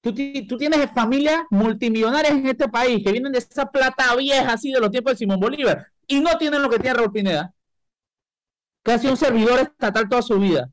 [0.00, 4.80] Tú, tienes familias multimillonarias en este país que vienen de esa plata vieja así de
[4.80, 7.52] los tiempos de Simón Bolívar y no tienen lo que tiene Raúl Pineda,
[8.84, 10.70] que ha sido un servidor estatal toda su vida.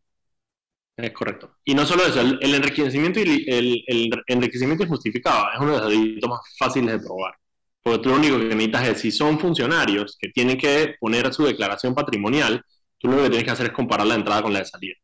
[0.96, 1.58] Es correcto.
[1.66, 6.30] Y no solo eso, el, enriquecimiento y el, enriquecimiento injustificado es uno de los delitos
[6.30, 7.34] más fáciles de probar.
[7.82, 11.44] Porque tú lo único que necesitas es, si son funcionarios que tienen que poner su
[11.44, 12.64] declaración patrimonial,
[12.98, 14.96] tú lo que tienes que hacer es comparar la entrada con la de salida.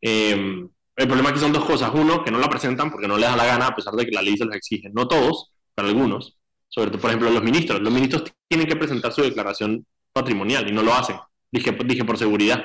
[0.00, 1.90] Eh, el problema aquí son dos cosas.
[1.94, 4.12] Uno, que no la presentan porque no les da la gana, a pesar de que
[4.12, 4.90] la ley se los exige.
[4.92, 6.36] No todos, pero algunos.
[6.68, 7.80] Sobre todo, por ejemplo, los ministros.
[7.80, 11.16] Los ministros tienen que presentar su declaración patrimonial y no lo hacen.
[11.52, 12.64] Dije, dije por seguridad.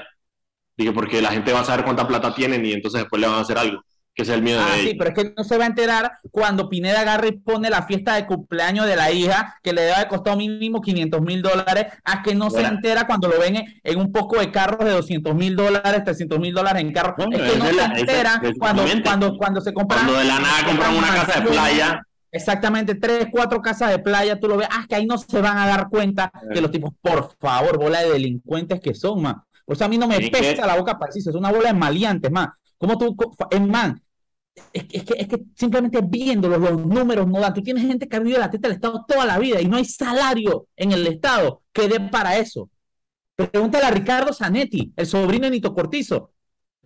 [0.77, 3.37] Dije porque la gente va a saber cuánta plata tienen y entonces después le van
[3.37, 3.83] a hacer algo.
[4.13, 6.19] Que es el miedo ah, de sí, pero es que no se va a enterar
[6.31, 9.93] cuando Pineda agarre y pone la fiesta de cumpleaños de la hija, que le debe
[9.93, 13.99] haber costado mínimo 500 mil dólares, a que no se entera cuando lo ven en,
[13.99, 17.15] un poco de carros de 200 mil dólares, 300 mil dólares en carros.
[17.31, 20.01] es que no se entera cuando, cuando, cuando se compran.
[20.01, 22.01] Cuando de la nada compran una casa de playa.
[22.33, 25.57] Exactamente, tres, cuatro casas de playa, tú lo ves, ah, que ahí no se van
[25.57, 26.61] a dar cuenta que eh.
[26.61, 29.43] los tipos, por favor, bola de delincuentes que son, man.
[29.65, 32.31] Por eso a mí no me pesa la boca para es una bola de maleantes,
[32.31, 32.49] man.
[32.81, 33.15] ¿Cómo tú,
[33.51, 34.01] es man?
[34.73, 37.53] Es, que, es que simplemente viéndolo, los números no dan.
[37.53, 39.77] Tú tienes gente que ha vivido la teta del Estado toda la vida y no
[39.77, 42.71] hay salario en el Estado que dé para eso.
[43.35, 46.31] Pregúntale a Ricardo Zanetti, el sobrino de Nito Cortizo.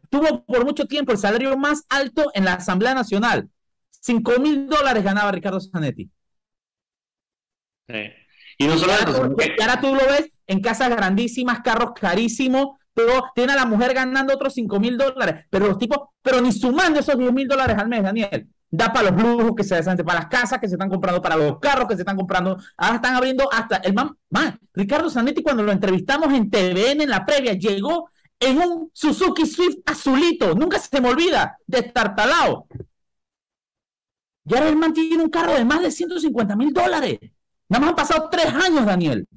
[0.10, 3.50] Tuvo por mucho tiempo el salario más alto en la Asamblea Nacional.
[3.90, 6.12] 5 mil dólares ganaba Ricardo Zanetti.
[8.58, 13.54] Y no solo y ahora tú lo ves en casas grandísimas, carros carísimos, pero tiene
[13.54, 15.46] a la mujer ganando otros 5 mil dólares.
[15.50, 18.48] Pero los tipos, pero ni sumando esos 10 mil dólares al mes, Daniel.
[18.72, 21.36] Da para los lujos que se hacen, para las casas que se están comprando, para
[21.36, 22.58] los carros que se están comprando.
[22.78, 27.10] Ahora están abriendo hasta el man, man Ricardo Zanetti, cuando lo entrevistamos en TVN en
[27.10, 30.56] la previa, llegó en un Suzuki Swift azulito.
[30.56, 32.68] Nunca se me olvida, de destartalado.
[34.46, 37.20] Y ahora el man tiene un carro de más de 150 mil dólares.
[37.68, 39.28] Nada más han pasado tres años, Daniel.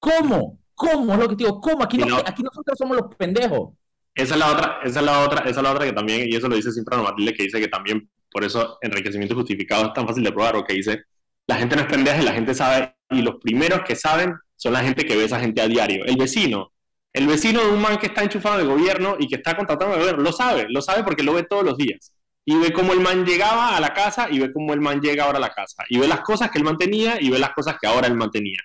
[0.00, 0.57] ¿Cómo?
[0.78, 1.12] ¿Cómo?
[1.12, 1.82] Es lo que te digo, ¿cómo?
[1.82, 3.74] Aquí, aquí nosotros somos los pendejos.
[4.14, 6.36] Esa es la otra, esa es la otra, esa es la otra que también, y
[6.36, 10.06] eso lo dice siempre Matilde, que dice que también por eso enriquecimiento justificado es tan
[10.06, 11.02] fácil de probar, o que dice,
[11.46, 14.72] la gente no es pendeja y la gente sabe, y los primeros que saben son
[14.72, 16.04] la gente que ve a esa gente a diario.
[16.04, 16.72] El vecino,
[17.12, 20.00] el vecino de un man que está enchufado de gobierno y que está contratando al
[20.00, 22.12] gobierno, lo sabe, lo sabe porque lo ve todos los días
[22.44, 25.24] y ve cómo el man llegaba a la casa y ve cómo el man llega
[25.24, 25.84] ahora a la casa.
[25.90, 28.14] Y ve las cosas que el man tenía y ve las cosas que ahora el
[28.14, 28.58] man tenía.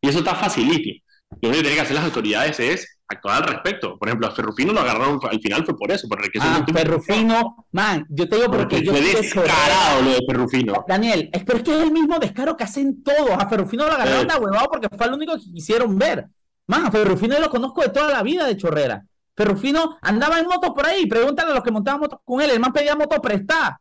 [0.00, 1.03] Y eso está facilísimo.
[1.40, 3.98] Lo único que tienen que hacer las autoridades es actuar al respecto.
[3.98, 8.06] Por ejemplo, a Ferrufino lo agarraron al final fue por eso, por ah, Ferrufino, man,
[8.08, 10.84] yo te digo porque, yo fue descarado lo de Ferrufino.
[10.88, 13.30] Daniel, es, pero es que es el mismo descaro que hacen todos.
[13.30, 16.26] A Ferrufino lo agarraron de huevado porque fue lo único que quisieron ver.
[16.66, 19.04] Man, a Ferrufino yo lo conozco de toda la vida de Chorrera.
[19.36, 22.60] Rufino andaba en moto por ahí, pregúntale a los que montaban motos con él, el
[22.60, 23.80] man pedía moto prestada.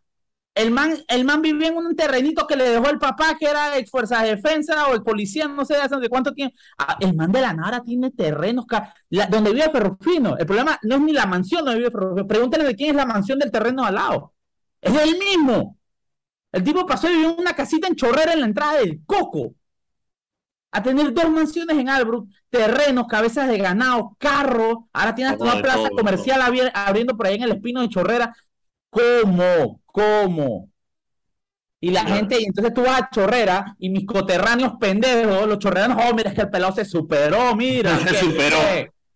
[0.56, 3.76] El man, el man vivía en un terrenito que le dejó el papá, que era
[3.78, 6.56] ex fuerza de defensa o el policía, no sé de cuánto tiempo.
[6.78, 8.66] Ah, el man de la Nara tiene terrenos
[9.30, 10.38] donde vive Ferrufino.
[10.38, 12.28] El problema no es ni la mansión donde vive Ferrufino.
[12.28, 14.34] Pregúntale de quién es la mansión del terreno al lado.
[14.80, 15.78] Es el mismo.
[16.52, 19.56] El tipo pasó y vivió en una casita en Chorrera en la entrada del Coco
[20.74, 25.90] a tener dos mansiones en Albrook, terrenos, cabezas de ganado, carro, ahora tiene una plaza
[25.96, 26.42] comercial
[26.74, 28.36] abriendo por ahí en el Espino de Chorrera.
[28.94, 29.82] ¿Cómo?
[29.86, 30.70] ¿Cómo?
[31.80, 36.02] Y la gente, y entonces tú vas a Chorrera y mis coterráneos pendejos, los chorreranos,
[36.06, 37.98] oh, mira, es que el pelado se superó, mira.
[38.08, 38.58] Se superó.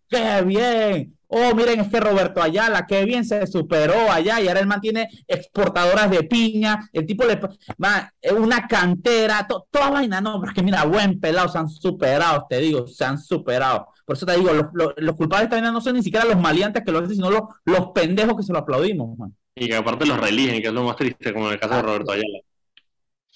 [0.08, 4.60] qué bien oh, miren, es que Roberto Ayala, qué bien se superó allá y ahora
[4.60, 7.38] él mantiene exportadoras de piña, el tipo le
[7.82, 12.46] va una cantera, toda vaina, no, pero es que mira, buen pelado, se han superado,
[12.48, 13.88] te digo, se han superado.
[14.04, 14.50] Por eso te digo,
[14.96, 17.90] los, culpables también no son ni siquiera los maleantes que lo hacen, sino los, los
[17.90, 19.34] pendejos que se lo aplaudimos, man.
[19.60, 21.82] Y que aparte los religen, que es lo más triste, como en el caso de
[21.82, 22.38] Roberto Ayala.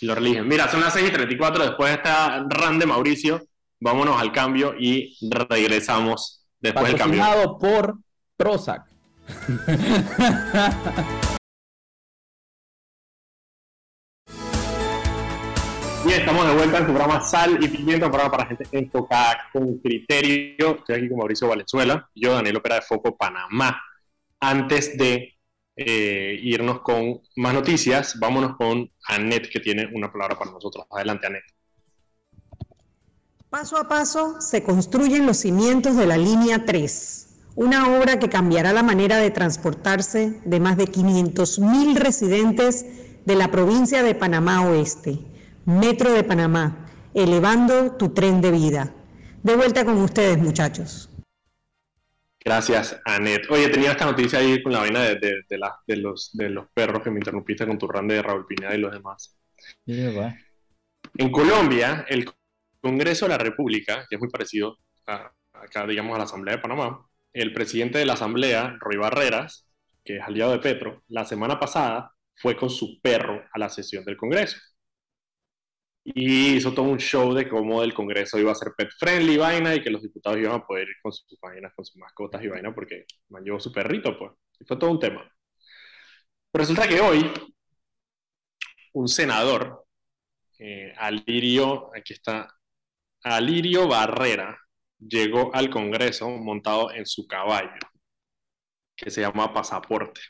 [0.01, 0.49] Lo religen.
[0.49, 3.43] Mira, son las 6 y 34, después de esta run de Mauricio,
[3.79, 7.59] vámonos al cambio y regresamos Después del cambio.
[7.59, 7.99] por
[8.37, 8.85] Prozac.
[16.05, 19.49] Bien, estamos de vuelta en tu programa Sal y Pimienta, un programa para gente enfocada
[19.53, 20.79] con criterio.
[20.79, 23.81] Estoy aquí con Mauricio Valenzuela, yo, Daniel Opera de Foco Panamá.
[24.41, 25.37] Antes de
[25.77, 30.87] eh, irnos con más noticias, vámonos con Anet, que tiene una palabra para nosotros.
[30.91, 31.45] Adelante, Anet.
[33.49, 38.73] Paso a paso se construyen los cimientos de la línea 3, una obra que cambiará
[38.73, 42.87] la manera de transportarse de más de 500.000 residentes
[43.27, 45.19] de la provincia de Panamá Oeste,
[45.67, 48.95] Metro de Panamá, elevando tu tren de vida.
[49.43, 51.12] De vuelta con ustedes, muchachos.
[52.45, 53.51] Gracias, Anet.
[53.51, 55.45] Oye, tenía esta noticia ahí con la vaina de,
[55.97, 58.93] los, de los perros que me interrumpiste con tu rande de Raúl Pineda y los
[58.93, 59.39] demás.
[61.15, 62.31] en Colombia, el
[62.81, 66.63] Congreso de la República, que es muy parecido a, acá, digamos, a la Asamblea de
[66.63, 69.69] Panamá, el presidente de la Asamblea, Roy Barreras,
[70.05, 74.05] que es aliado de Petro, la semana pasada fue con su perro a la sesión
[74.05, 74.57] del Congreso.
[76.05, 79.75] Y hizo todo un show de cómo el Congreso iba a ser pet friendly vaina
[79.75, 82.49] y que los diputados iban a poder ir con sus vainas, con sus mascotas y
[82.49, 84.33] vaina porque man llevó su perrito, pues.
[84.61, 85.23] Y fue todo un tema.
[86.51, 87.31] Pero resulta que hoy
[88.95, 89.85] un senador,
[90.59, 92.49] eh, Alirio, aquí está
[93.23, 94.59] Alirio Barrera
[94.99, 97.71] llegó al Congreso montado en su caballo.
[98.97, 100.21] que se llama pasaporte.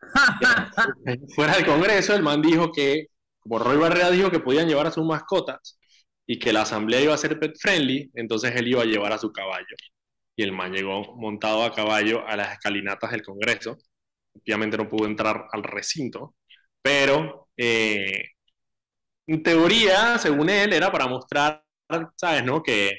[1.34, 3.06] Fuera del Congreso, el man dijo que,
[3.42, 5.78] como Roy Barrera dijo que podían llevar a sus mascotas
[6.26, 9.18] y que la asamblea iba a ser pet friendly, entonces él iba a llevar a
[9.18, 9.66] su caballo.
[10.36, 13.76] Y el man llegó montado a caballo a las escalinatas del Congreso.
[14.34, 16.36] Obviamente no pudo entrar al recinto,
[16.82, 18.24] pero eh,
[19.26, 21.64] en teoría, según él, era para mostrar,
[22.16, 22.62] ¿sabes, no?
[22.62, 22.92] Que,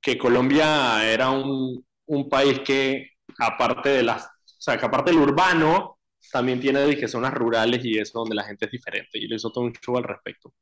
[0.00, 5.20] que Colombia era un, un país que, aparte de las, o sea, que aparte del
[5.20, 5.98] urbano,
[6.32, 9.18] también tiene dije, zonas rurales y es donde la gente es diferente.
[9.18, 10.54] Y le hizo todo un show al respecto.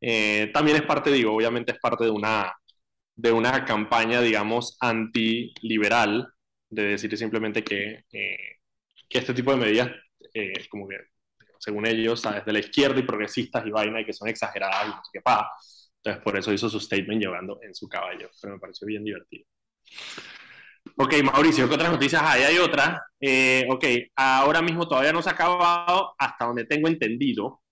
[0.00, 2.52] Eh, también es parte, digo, obviamente es parte de una,
[3.16, 6.28] de una campaña, digamos, antiliberal,
[6.70, 8.36] de decir simplemente que, eh,
[9.08, 9.90] que este tipo de medidas,
[10.34, 10.96] eh, como que,
[11.58, 15.04] según ellos, desde la izquierda y progresistas y vaina, y que son exageradas y no
[15.04, 15.48] sé qué pasa.
[15.96, 19.44] Entonces, por eso hizo su statement llevando en su caballo, pero me pareció bien divertido.
[20.96, 22.42] Ok, Mauricio, ¿qué otras noticias hay?
[22.42, 23.02] Hay otra.
[23.20, 23.84] Eh, ok,
[24.16, 27.62] ahora mismo todavía no se ha acabado, hasta donde tengo entendido,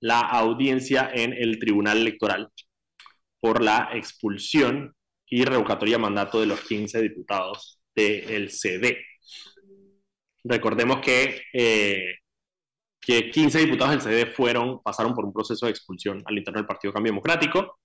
[0.00, 2.48] la audiencia en el Tribunal Electoral
[3.40, 4.94] por la expulsión
[5.26, 8.98] y revocatoria de mandato de los 15 diputados del CD.
[10.44, 12.14] Recordemos que, eh,
[13.00, 16.66] que 15 diputados del CD fueron, pasaron por un proceso de expulsión al interno del
[16.66, 17.78] Partido Cambio Democrático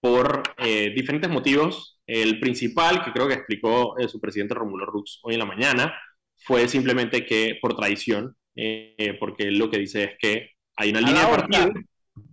[0.00, 1.99] por eh, diferentes motivos.
[2.12, 5.96] El principal, que creo que explicó eh, su presidente Romulo Rux hoy en la mañana,
[6.36, 11.24] fue simplemente que por traición, eh, porque lo que dice es que hay una línea
[11.24, 11.72] de partido.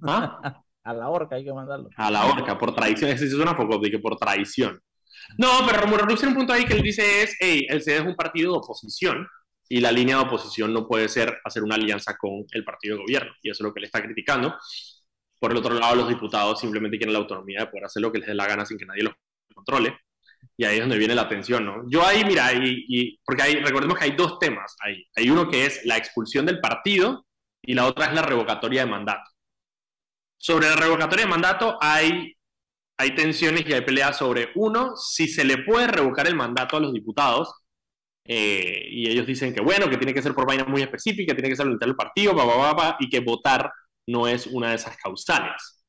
[0.01, 0.63] ¿Ah?
[0.83, 1.89] A la horca hay que mandarlo.
[1.95, 3.11] A la horca, por traición.
[3.11, 4.81] Esa es una foto de que por traición.
[5.37, 7.97] No, pero Romulo Rux tiene un punto ahí que él dice es, hey, el CD
[7.97, 9.27] es un partido de oposición
[9.69, 13.03] y la línea de oposición no puede ser hacer una alianza con el partido de
[13.03, 13.31] gobierno.
[13.43, 14.55] Y eso es lo que le está criticando.
[15.39, 18.19] Por el otro lado, los diputados simplemente quieren la autonomía de poder hacer lo que
[18.19, 19.13] les dé la gana sin que nadie los
[19.53, 19.97] controle.
[20.55, 21.83] Y ahí es donde viene la atención, ¿no?
[21.87, 25.05] Yo ahí, mira, y, porque ahí, recordemos que hay dos temas ahí.
[25.15, 27.25] Hay uno que es la expulsión del partido
[27.61, 29.29] y la otra es la revocatoria de mandato.
[30.37, 32.35] Sobre la revocatoria de mandato hay,
[32.97, 36.79] hay tensiones y hay peleas sobre, uno, si se le puede revocar el mandato a
[36.79, 37.53] los diputados,
[38.25, 41.49] eh, y ellos dicen que bueno, que tiene que ser por vaina muy específica, tiene
[41.49, 42.35] que ser el partido,
[42.99, 43.71] y que votar
[44.07, 45.83] no es una de esas causales.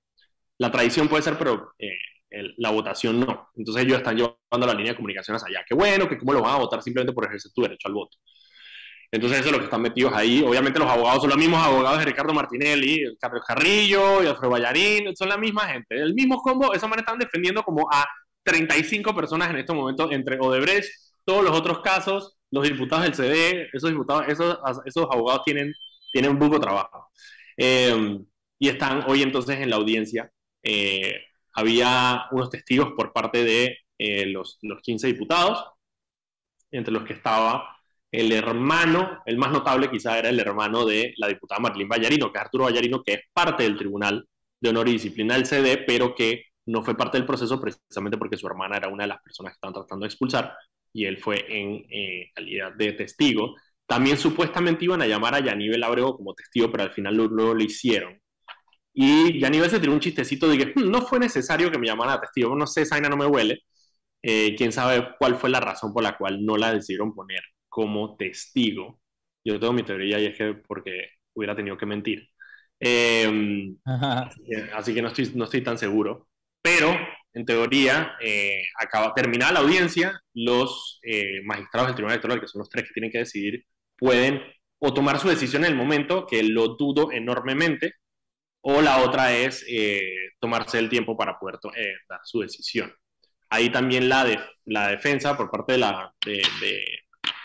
[0.58, 1.96] La tradición puede ser, pero eh,
[2.30, 3.48] la votación no.
[3.56, 5.64] Entonces ellos están llevando la línea de comunicaciones allá.
[5.66, 8.18] Qué bueno, que cómo lo van a votar simplemente por ejercer tu derecho al voto.
[9.10, 10.42] Entonces eso es lo que están metidos ahí.
[10.46, 15.16] Obviamente los abogados son los mismos abogados de Ricardo Martinelli, Carlos Carrillo y Alfredo Ballarín,
[15.16, 15.96] son la misma gente.
[15.96, 18.06] El mismo combo, esa manera están defendiendo como a
[18.44, 20.90] 35 personas en este momento entre Odebrecht,
[21.24, 25.72] todos los otros casos, los diputados del CD, esos diputados, esos, esos abogados tienen,
[26.12, 27.08] tienen un poco trabajo.
[27.56, 28.18] Eh,
[28.58, 30.30] y están hoy entonces en la audiencia.
[30.62, 31.14] Eh,
[31.58, 35.64] había unos testigos por parte de eh, los, los 15 diputados,
[36.70, 37.76] entre los que estaba
[38.12, 42.38] el hermano, el más notable quizá era el hermano de la diputada Marlene Vallarino, que
[42.38, 44.26] es Arturo Vallarino, que es parte del Tribunal
[44.60, 48.36] de Honor y Disciplina del CD, pero que no fue parte del proceso precisamente porque
[48.36, 50.54] su hermana era una de las personas que estaban tratando de expulsar
[50.92, 51.84] y él fue en
[52.34, 53.56] calidad de testigo.
[53.86, 57.62] También supuestamente iban a llamar a Yaníbal Abrego como testigo, pero al final no, lo
[57.62, 58.18] hicieron.
[58.92, 62.16] Y Yaníbal se tiró un chistecito de que hmm, no fue necesario que me llamaran
[62.16, 63.62] a testigo, no sé, esa no me huele.
[64.22, 68.16] Eh, quién sabe cuál fue la razón por la cual no la decidieron poner como
[68.16, 69.00] testigo.
[69.44, 72.28] Yo tengo mi teoría y es que porque hubiera tenido que mentir.
[72.80, 73.76] Em,
[74.74, 76.28] así que no estoy, no estoy tan seguro.
[76.62, 76.94] Pero,
[77.32, 82.60] en teoría, eh, acaba, terminada la audiencia, los eh, magistrados del Tribunal Electoral, que son
[82.60, 83.64] los tres que tienen que decidir,
[83.96, 84.42] pueden
[84.78, 87.94] o tomar su decisión en el momento, que lo dudo enormemente,
[88.62, 90.00] o la otra es eh,
[90.40, 92.92] tomarse el tiempo para poder eh, dar su decisión.
[93.50, 96.12] Ahí también la, de, la defensa por parte de la,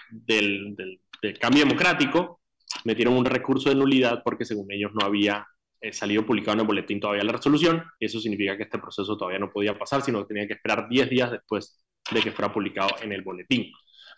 [0.10, 2.42] del, del, cambio democrático
[2.84, 5.48] metieron un recurso de nulidad porque según ellos no había
[5.80, 9.40] eh, salido publicado en el boletín todavía la resolución, eso significa que este proceso todavía
[9.40, 12.90] no podía pasar, sino que tenía que esperar 10 días después de que fuera publicado
[13.02, 13.72] en el boletín.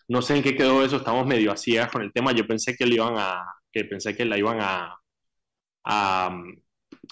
[0.08, 2.32] No sé en qué quedó eso, estamos medio a ciegas con el tema.
[2.32, 4.96] Yo pensé que le iban a, que pensé que la iban a,
[5.86, 6.44] a,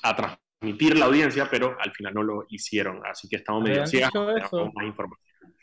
[0.01, 4.11] a transmitir la audiencia, pero al final no lo hicieron, así que estamos medio ciegas.
[4.13, 5.53] Más información.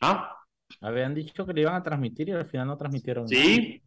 [0.00, 0.36] ¿Ah?
[0.80, 3.28] Habían dicho que le iban a transmitir y al final no transmitieron.
[3.28, 3.82] Sí.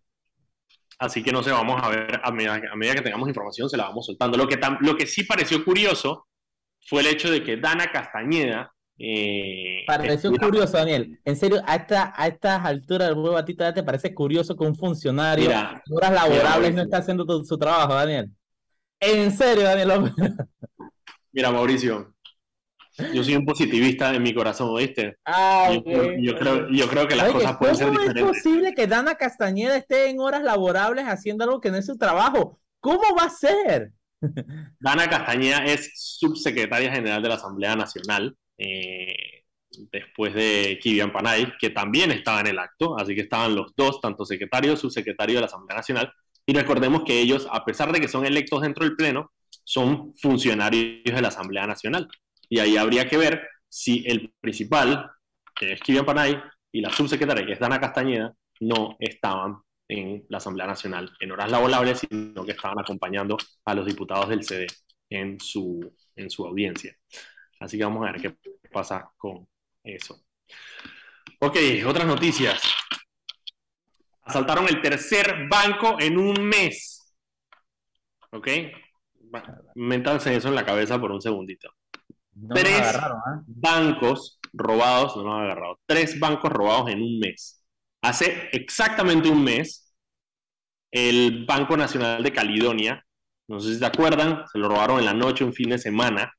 [0.98, 3.78] Así que no sé, vamos a ver, a medida, a medida que tengamos información se
[3.78, 4.38] la vamos soltando.
[4.38, 6.28] Lo que, lo que sí pareció curioso
[6.88, 11.18] fue el hecho de que Dana Castañeda, eh, Pareció curioso, Daniel.
[11.24, 14.66] En serio, a, esta, a estas alturas del juego, a ti te parece curioso que
[14.66, 15.56] un funcionario de
[15.96, 18.30] horas laborables no está haciendo su trabajo, Daniel.
[19.00, 20.14] En serio, Daniel.
[21.32, 22.14] mira, Mauricio.
[23.14, 25.18] yo soy un positivista en mi corazón, ¿oíste?
[25.26, 25.84] Ah, yo,
[26.36, 28.24] creo, yo creo que las cosas pueden ser diferentes.
[28.24, 31.86] ¿Cómo es posible que Dana Castañeda esté en horas laborables haciendo algo que no es
[31.86, 32.60] su trabajo?
[32.82, 33.94] ¿Cómo va a ser?
[34.80, 39.44] Dana Castañeda es subsecretaria general de la Asamblea Nacional, eh,
[39.92, 44.02] después de Kivian Panay, que también estaba en el acto, así que estaban los dos,
[44.02, 46.14] tanto secretario subsecretario de la Asamblea Nacional,
[46.50, 49.32] y recordemos que ellos, a pesar de que son electos dentro del Pleno,
[49.64, 52.08] son funcionarios de la Asamblea Nacional.
[52.50, 55.12] Y ahí habría que ver si el principal,
[55.56, 56.42] que es Kivian Panay,
[56.72, 61.52] y la subsecretaria, que es Dana Castañeda, no estaban en la Asamblea Nacional en horas
[61.52, 64.66] laborables, sino que estaban acompañando a los diputados del CD
[65.08, 66.98] en su, en su audiencia.
[67.60, 68.36] Así que vamos a ver qué
[68.72, 69.48] pasa con
[69.84, 70.20] eso.
[71.42, 72.60] Ok, otras noticias.
[74.30, 77.16] Asaltaron el tercer banco en un mes.
[78.32, 78.48] ¿Ok?
[79.74, 81.72] Métanse eso en la cabeza por un segundito.
[82.54, 83.00] Tres ¿eh?
[83.48, 85.80] bancos robados, no nos han agarrado.
[85.88, 87.66] Tres bancos robados en un mes.
[88.04, 89.96] Hace exactamente un mes,
[90.92, 93.04] el Banco Nacional de Caledonia,
[93.48, 96.32] no sé si se acuerdan, se lo robaron en la noche, un fin de semana.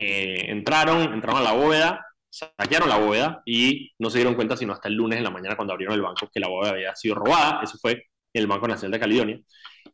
[0.00, 4.72] Eh, entraron, entraron a la bóveda, saquearon la bóveda y no se dieron cuenta sino
[4.72, 7.16] hasta el lunes en la mañana cuando abrieron el banco que la bóveda había sido
[7.16, 7.60] robada.
[7.62, 9.40] Eso fue el Banco Nacional de Caledonia.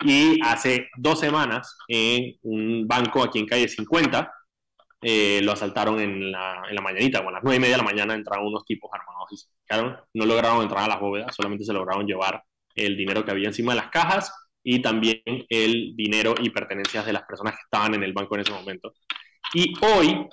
[0.04, 4.32] Y hace dos semanas, en un banco aquí en calle 50,
[5.02, 7.82] eh, lo asaltaron en la, en la mañanita, o a las nueve y media de
[7.82, 9.96] la mañana entraron unos tipos armados y se saquearon.
[10.14, 12.42] No lograron entrar a las bóvedas, solamente se lograron llevar
[12.74, 14.32] el dinero que había encima de las cajas
[14.62, 18.40] y también el dinero y pertenencias de las personas que estaban en el banco en
[18.42, 18.94] ese momento.
[19.54, 20.26] Y hoy,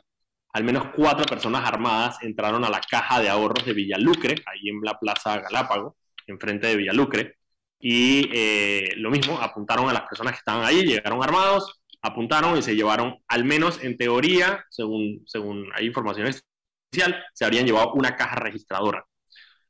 [0.54, 4.80] al menos cuatro personas armadas entraron a la caja de ahorros de Villalucre, ahí en
[4.82, 5.98] la Plaza Galápago,
[6.28, 7.38] enfrente de Villalucre,
[7.80, 12.62] y eh, lo mismo, apuntaron a las personas que estaban ahí, llegaron armados, apuntaron y
[12.62, 18.16] se llevaron, al menos en teoría, según, según hay información especial, se habrían llevado una
[18.16, 19.06] caja registradora.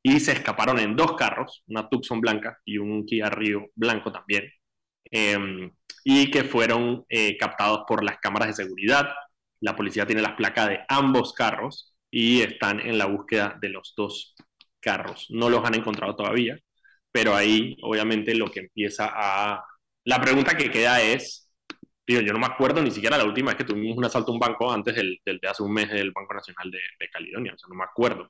[0.04, 4.52] Y se escaparon en dos carros, una Tucson blanca y un Kia Rio blanco también,
[5.10, 5.72] em,
[6.04, 9.10] y que fueron eh, captados por las cámaras de seguridad.
[9.64, 13.94] La policía tiene las placas de ambos carros y están en la búsqueda de los
[13.98, 14.36] dos
[14.80, 15.28] carros.
[15.30, 16.58] No los han encontrado todavía,
[17.12, 19.64] pero ahí obviamente lo que empieza a...
[20.06, 21.50] La pregunta que queda es,
[22.08, 24.40] yo no me acuerdo ni siquiera la última vez que tuvimos un asalto a un
[24.40, 27.58] banco antes del, del de hace un mes del Banco Nacional de, de Caledonia, o
[27.58, 28.30] sea, no me acuerdo.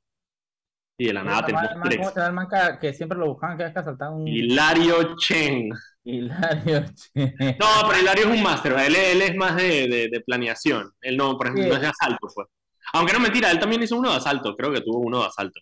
[0.97, 1.97] Y de la nada tenemos tres.
[1.97, 4.27] ¿Cómo se llama el que siempre lo buscaban que asaltar un...
[4.27, 5.69] Hilario Chen.
[6.03, 7.35] Hilario Chen.
[7.59, 10.91] No, pero Hilario es un máster, él, él, es más de, de, de, planeación.
[11.01, 12.47] Él no, por ejemplo, no es de asalto, pues.
[12.93, 15.59] Aunque no mentira, él también hizo uno de asalto, creo que tuvo uno de asalto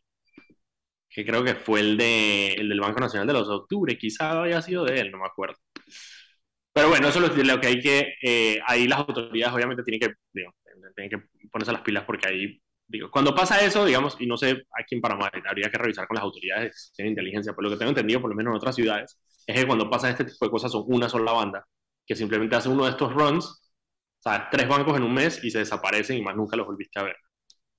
[1.12, 4.62] que creo que fue el, de, el del Banco Nacional de los Octubre, quizá haya
[4.62, 5.58] sido de él, no me acuerdo.
[6.74, 10.16] Pero bueno, eso es lo que hay que, eh, ahí las autoridades obviamente tienen que,
[10.32, 10.54] digo,
[10.96, 12.62] tienen que ponerse las pilas porque ahí,
[12.92, 16.16] digo, cuando pasa eso, digamos, y no sé, aquí en Panamá habría que revisar con
[16.16, 19.20] las autoridades de inteligencia, por lo que tengo entendido, por lo menos en otras ciudades,
[19.48, 21.66] es que cuando pasa este tipo de cosas son una sola banda,
[22.06, 25.50] que simplemente hace uno de estos runs, o sea, tres bancos en un mes y
[25.50, 27.16] se desaparecen y más nunca los volviste a ver.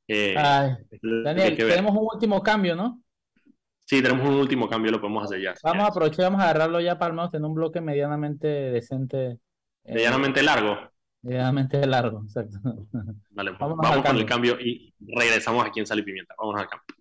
[0.09, 0.35] Eh,
[1.25, 3.03] Daniel, tenemos un último cambio, ¿no?
[3.85, 5.55] Sí, tenemos un último cambio, lo podemos hacer ya.
[5.63, 9.39] Vamos a aprovechar, vamos a agarrarlo ya para menos en un bloque medianamente decente.
[9.85, 10.92] Eh, medianamente largo.
[11.23, 12.59] Medianamente largo, exacto.
[13.31, 16.35] Vale, pues, vamos, con el cambio y regresamos aquí en Sal y Pimienta.
[16.37, 16.97] Vamos al cambio.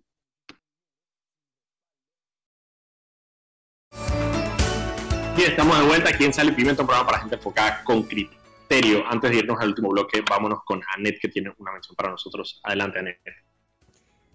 [5.36, 8.04] Y estamos de vuelta aquí en Sal y Pimienta, un programa para gente enfocada con
[8.04, 9.04] criterio.
[9.08, 12.60] Antes de irnos al último bloque, vámonos con Anet, que tiene una mención para nosotros.
[12.62, 13.18] Adelante, Anet.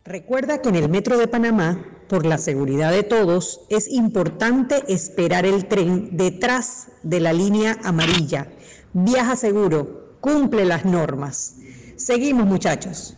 [0.04, 5.46] Recuerda que en el Metro de Panamá, por la seguridad de todos, es importante esperar
[5.46, 8.48] el tren detrás de la línea amarilla.
[9.00, 11.60] Viaja seguro, cumple las normas.
[11.98, 13.16] Seguimos, muchachos.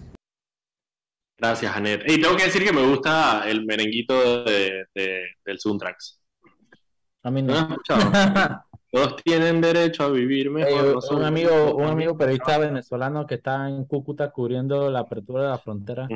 [1.37, 2.03] Gracias, Anet.
[2.05, 6.19] Y tengo que decir que me gusta el merenguito de, del Suntrax.
[7.23, 7.77] A mí no.
[8.91, 10.99] Todos tienen derecho a vivir mejor.
[11.11, 15.59] un, amigo, un amigo periodista venezolano que está en Cúcuta cubriendo la apertura de la
[15.59, 16.09] frontera.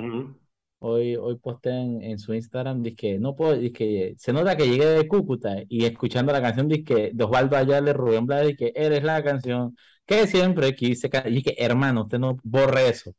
[0.85, 4.85] Hoy, hoy posté en, su Instagram, dice que no puedo, que se nota que llegué
[4.85, 9.01] de Cúcuta y escuchando la canción, dice que de Osvaldo Ayala, Rubén Blades, que eres
[9.03, 13.13] la canción que siempre quise, y que hermano, usted no borre eso.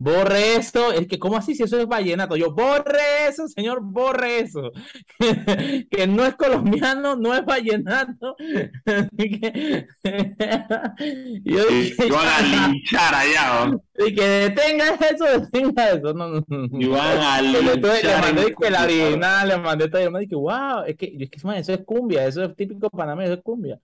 [0.00, 2.36] Borre eso, es que, ¿cómo así si eso es vallenato?
[2.36, 4.70] Yo, borre eso, señor, borre eso.
[5.90, 8.36] que no es colombiano, no es vallenato.
[11.44, 13.72] yo dije, van a linchar allá,
[14.06, 16.14] Y que detenga eso, detenga eso.
[16.14, 16.80] No, no, no.
[16.80, 18.04] Y van a linchar.
[18.04, 21.28] Le mandé que la original, le mandé todo, y me dije, wow, es que, es
[21.28, 23.80] que eso es cumbia, eso es típico panameño, eso es cumbia.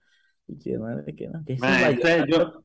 [0.47, 1.97] Y que, madre, que no, que es man,
[2.27, 2.63] yo,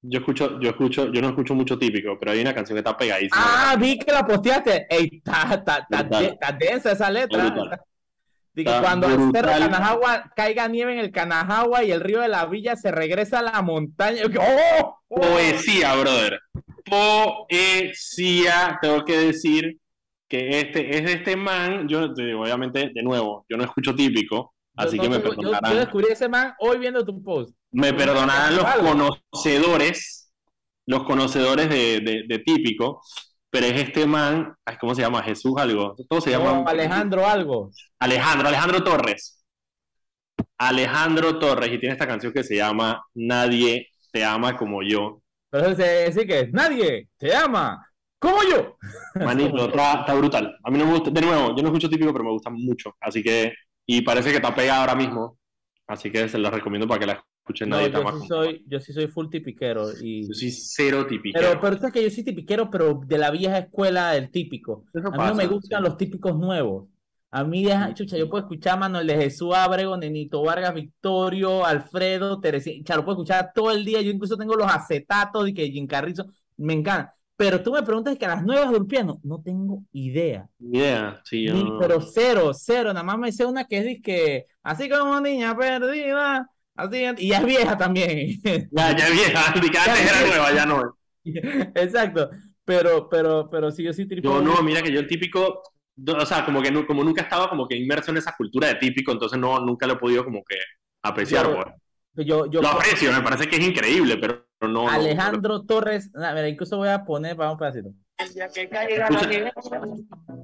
[0.00, 2.96] Yo escucho, yo escucho, yo no escucho mucho típico, pero hay una canción que está
[2.96, 3.36] pegadísima.
[3.36, 4.86] Ah, vi que la posteaste.
[4.88, 7.82] Ey, está, está, está, está densa esa letra.
[8.54, 12.46] que cuando el cerro Canajagua caiga nieve en el Canajagua y el río de la
[12.46, 14.22] villa se regresa a la montaña.
[14.38, 14.98] ¡Oh!
[15.08, 15.20] ¡Oh!
[15.20, 16.40] Poesía, brother.
[16.84, 19.78] Poesía, tengo que decir
[20.28, 21.88] que este es de este man.
[21.88, 25.72] Yo, obviamente, de nuevo, yo no escucho típico, así que me perdonarán.
[25.72, 27.54] Yo, descubrí ese man hoy viendo tu post.
[27.70, 30.32] Me perdonarán los conocedores,
[30.86, 33.02] los conocedores de, de, típico,
[33.50, 35.22] pero es este man, ¿cómo se llama?
[35.22, 35.94] Jesús algo.
[36.08, 36.64] Todo se llama.
[36.66, 37.70] Alejandro algo.
[37.98, 39.44] Alejandro, Alejandro Torres.
[40.58, 45.20] Alejandro Torres, y tiene esta canción que se llama Nadie te ama como yo.
[45.50, 47.86] Pero sí que nadie te ama
[48.18, 48.76] como yo.
[49.14, 50.56] Manito, está, está, brutal.
[50.62, 52.94] A mí no me gusta, de nuevo, yo no escucho típico, pero me gusta mucho.
[53.00, 53.52] Así que,
[53.90, 55.38] y parece que está pegada ahora mismo.
[55.86, 58.92] Así que se la recomiendo para que la escuchen nadie yo, sí soy, yo sí
[58.92, 59.88] soy full tipiquero.
[60.02, 60.28] Y...
[60.28, 61.48] Yo soy cero tipiquero.
[61.48, 64.84] Pero, pero es que yo soy tipiquero, pero de la vieja escuela del típico.
[64.94, 66.88] a mí no me gustan los típicos nuevos.
[67.30, 72.40] A mí, chucha, yo puedo escuchar a Manuel de Jesús Abrego, Nenito Vargas, Victorio, Alfredo,
[72.40, 74.02] Teresita, lo puedo escuchar todo el día.
[74.02, 76.26] Yo incluso tengo los acetatos de que Jim Carrizo,
[76.58, 77.14] me encanta.
[77.38, 80.48] Pero tú me preguntas que a las nuevas piano, no tengo idea.
[80.58, 81.78] Idea, sí, yo...
[81.78, 82.92] Pero cero, cero.
[82.92, 87.38] Nada más me sé una que es que, así como niña perdida, así, y ya
[87.38, 88.40] es vieja también.
[88.72, 92.28] Ya, ya es vieja, antes era nueva, ya no Exacto.
[92.64, 94.34] Pero, pero, pero sí, yo sí típico.
[94.34, 95.62] Yo no, mira que yo el típico,
[96.06, 99.12] o sea, como que como nunca estaba como que inmerso en esa cultura de típico,
[99.12, 100.56] entonces no, nunca lo he podido como que
[101.04, 101.46] apreciar.
[101.54, 102.26] Pues.
[102.26, 106.76] Yo, yo, lo aprecio, me parece que es increíble, pero Alejandro Torres, a ver, incluso
[106.76, 107.90] voy a poner, vamos pedacito.
[108.16, 109.52] El día que caiga la nieve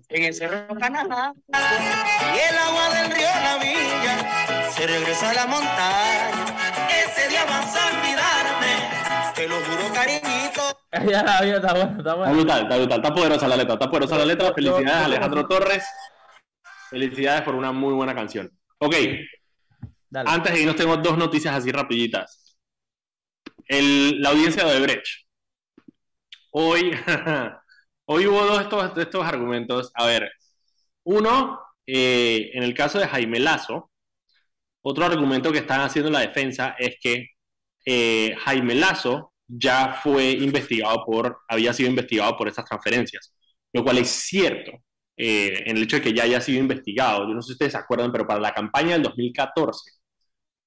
[0.08, 5.46] en el cerro Canadá y el agua del río La Villa se regresa a la
[5.46, 6.44] montaña.
[6.88, 10.62] Ese día vas a olvidarme, te lo juro, cariñito.
[11.10, 12.32] ya la vida está bueno, está bueno.
[12.32, 14.54] Está brutal, está brutal, está poderosa la letra, está poderosa la letra.
[14.54, 15.84] Felicidades, Alejandro Torres.
[16.90, 18.48] Felicidades por una muy buena canción.
[18.78, 18.94] Ok.
[20.08, 20.30] Dale.
[20.30, 22.43] Antes de irnos tengo dos noticias así rapiditas
[23.68, 25.06] la audiencia de Brecht.
[26.50, 26.92] Hoy,
[28.06, 29.90] hoy hubo dos de estos, estos argumentos.
[29.94, 30.30] A ver,
[31.04, 33.90] uno, eh, en el caso de Jaime Lazo,
[34.82, 37.28] otro argumento que están haciendo la defensa es que
[37.86, 43.34] eh, Jaime Lazo ya fue investigado por, había sido investigado por estas transferencias,
[43.72, 44.72] lo cual es cierto.
[45.16, 47.28] Eh, en el hecho de que ya haya sido investigado.
[47.28, 49.92] Yo no sé si ustedes se acuerdan, pero para la campaña del 2014,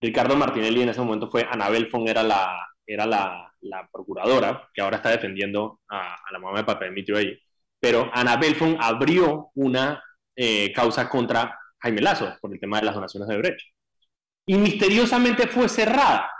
[0.01, 3.53] Ricardo Martinelli en ese momento fue, Anabel Fon era la, era la,
[3.91, 7.37] procuradora, que ahora está defendiendo a, la mamá de Papá Dimitrio ahí.
[7.79, 10.01] Pero Ana Belfon abrió una
[10.35, 13.59] eh, causa contra Jaime Lazo por el tema de las donaciones de Brecht.
[14.45, 16.31] Y misteriosamente fue cerrada.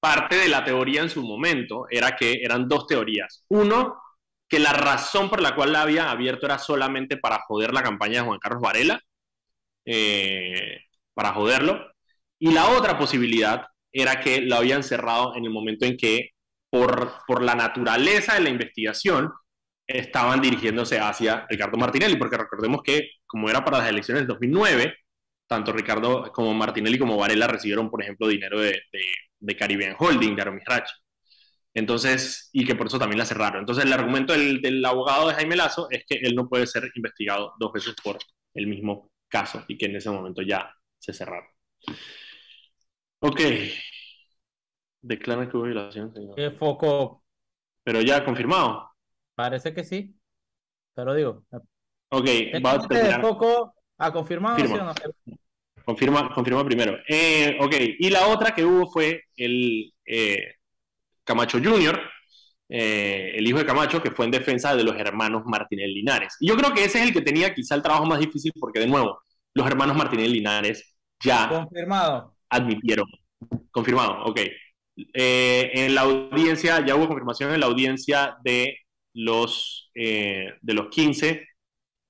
[0.00, 3.44] Parte de la teoría en su momento era que eran dos teorías.
[3.48, 4.00] Uno,
[4.48, 8.20] que la razón por la cual la había abierto era solamente para joder la campaña
[8.20, 9.00] de Juan Carlos Varela,
[9.84, 10.80] eh,
[11.14, 11.92] para joderlo.
[12.38, 13.66] Y la otra posibilidad
[14.02, 16.30] era que lo habían cerrado en el momento en que,
[16.70, 19.32] por, por la naturaleza de la investigación,
[19.86, 24.94] estaban dirigiéndose hacia Ricardo Martinelli, porque recordemos que, como era para las elecciones del 2009,
[25.46, 28.80] tanto Ricardo como Martinelli como Varela recibieron, por ejemplo, dinero de,
[29.40, 30.88] de, Caribbean Holding, de Armisrach.
[31.74, 33.60] Entonces, y que por eso también la cerraron.
[33.60, 36.90] Entonces, el argumento del, del, abogado de Jaime Lazo es que él no puede ser
[36.94, 38.18] investigado dos veces por
[38.54, 41.48] el mismo caso y que en ese momento ya se cerraron.
[43.20, 43.40] Ok.
[45.00, 46.34] Declara que hubo violación, señor.
[46.34, 47.22] ¿Qué foco?
[47.84, 48.90] Pero ya confirmado.
[49.34, 50.16] Parece que sí.
[50.94, 51.44] Pero digo.
[52.08, 52.26] Ok,
[52.64, 53.20] va a terminar.
[53.20, 54.56] foco ha confirmado?
[55.84, 56.98] Confirma, confirma primero.
[57.08, 60.54] Eh, ok, y la otra que hubo fue el eh,
[61.22, 62.00] Camacho Jr.,
[62.68, 66.36] eh, el hijo de Camacho, que fue en defensa de los hermanos Martínez Linares.
[66.40, 68.80] Y yo creo que ese es el que tenía quizá el trabajo más difícil, porque
[68.80, 69.20] de nuevo,
[69.54, 71.48] los hermanos Martínez Linares ya.
[71.48, 73.06] Confirmado admitieron.
[73.70, 74.40] Confirmado, ok.
[75.14, 78.78] Eh, en la audiencia, ya hubo confirmación en la audiencia de
[79.14, 81.46] los, eh, de los 15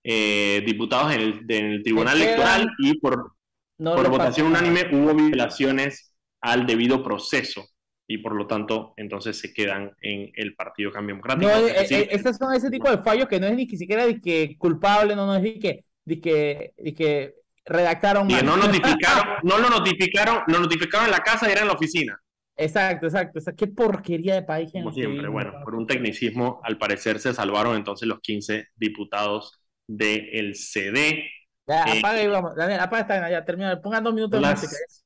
[0.05, 3.33] eh, diputados en el, Tribunal Electoral y por,
[3.77, 7.67] por votación unánime hubo violaciones al debido proceso
[8.09, 11.51] y por lo tanto entonces se quedan en el Partido Cambio Democrático.
[11.51, 15.17] No, estos son ese tipo de fallos que no es ni siquiera de que culpable,
[15.17, 17.35] no, no es de que, de que, de que
[17.67, 18.45] redactaron mal.
[18.45, 22.19] no notificaron, no lo notificaron, lo notificaron en la casa y era en la oficina.
[22.57, 23.39] Exacto, exacto.
[23.39, 24.71] O sea, qué porquería de país.
[24.73, 30.55] Como siempre, bueno, por un tecnicismo, al parecer se salvaron entonces los 15 diputados del
[30.55, 31.25] CD.
[31.67, 32.57] Ya, eh, apaga y vamos.
[32.57, 33.81] Daniel, apaga esta, ya termina.
[33.83, 34.63] Pongan dos minutos más.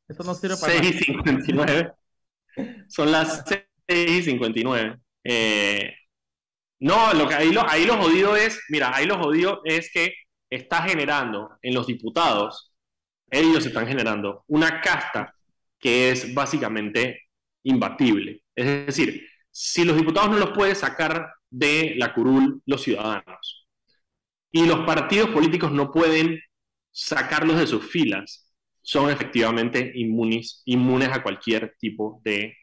[0.07, 1.95] Eso no sirve para 6.59.
[2.89, 3.45] Son las
[3.89, 4.97] 6 y 59.
[5.25, 5.95] Eh,
[6.81, 10.15] no, lo que ahí lo, ahí lo jodido es, mira, ahí lo jodido es que
[10.51, 12.73] está generando en los diputados,
[13.31, 15.35] ellos están generando una casta
[15.79, 17.23] que es básicamente
[17.63, 18.43] imbatible.
[18.55, 23.67] Es decir, si los diputados no los pueden sacar de la curul los ciudadanos
[24.53, 26.41] y los partidos políticos no pueden
[26.91, 28.51] sacarlos de sus filas,
[28.83, 30.65] son efectivamente inmunes,
[31.13, 32.55] a cualquier tipo eh,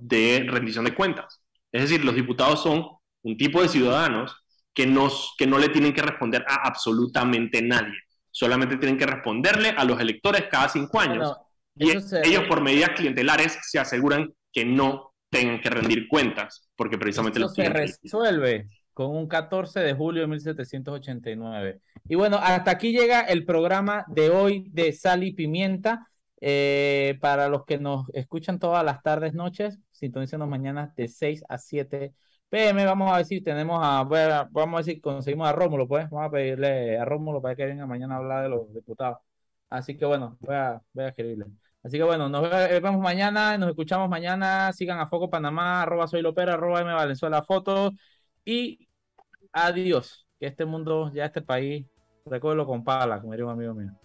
[0.00, 1.42] de rendición de cuentas.
[1.72, 2.86] Es decir, los diputados son
[3.22, 4.39] un tipo de ciudadanos
[4.74, 7.98] que, nos, que no le tienen que responder a absolutamente nadie.
[8.30, 11.36] Solamente tienen que responderle a los electores cada cinco años.
[11.74, 17.38] y ellos por medidas clientelares se aseguran que no tengan que rendir cuentas, porque precisamente
[17.38, 21.80] eso se resuelve con un 14 de julio de 1789.
[22.08, 26.06] Y bueno, hasta aquí llega el programa de hoy de Sal y Pimienta.
[26.42, 31.58] Eh, para los que nos escuchan todas las tardes, noches, sintonícenos mañana de 6 a
[31.58, 32.14] 7
[32.50, 32.84] PM.
[32.84, 34.04] Vamos a si tenemos a,
[34.50, 36.10] vamos a si conseguimos a Rómulo, pues.
[36.10, 39.18] Vamos a pedirle a Rómulo para que venga mañana a hablar de los diputados.
[39.70, 41.46] Así que bueno, voy a, voy escribirle.
[41.82, 44.72] Así que bueno, nos vemos mañana, nos escuchamos mañana.
[44.72, 47.92] Sigan a Foco Panamá, arroba soy Lopera, arroba M Valenzuela Fotos.
[48.44, 48.88] Y
[49.52, 50.26] adiós.
[50.38, 51.86] Que este mundo, ya este país,
[52.26, 53.99] recuerdo con pala, como diría un amigo mío.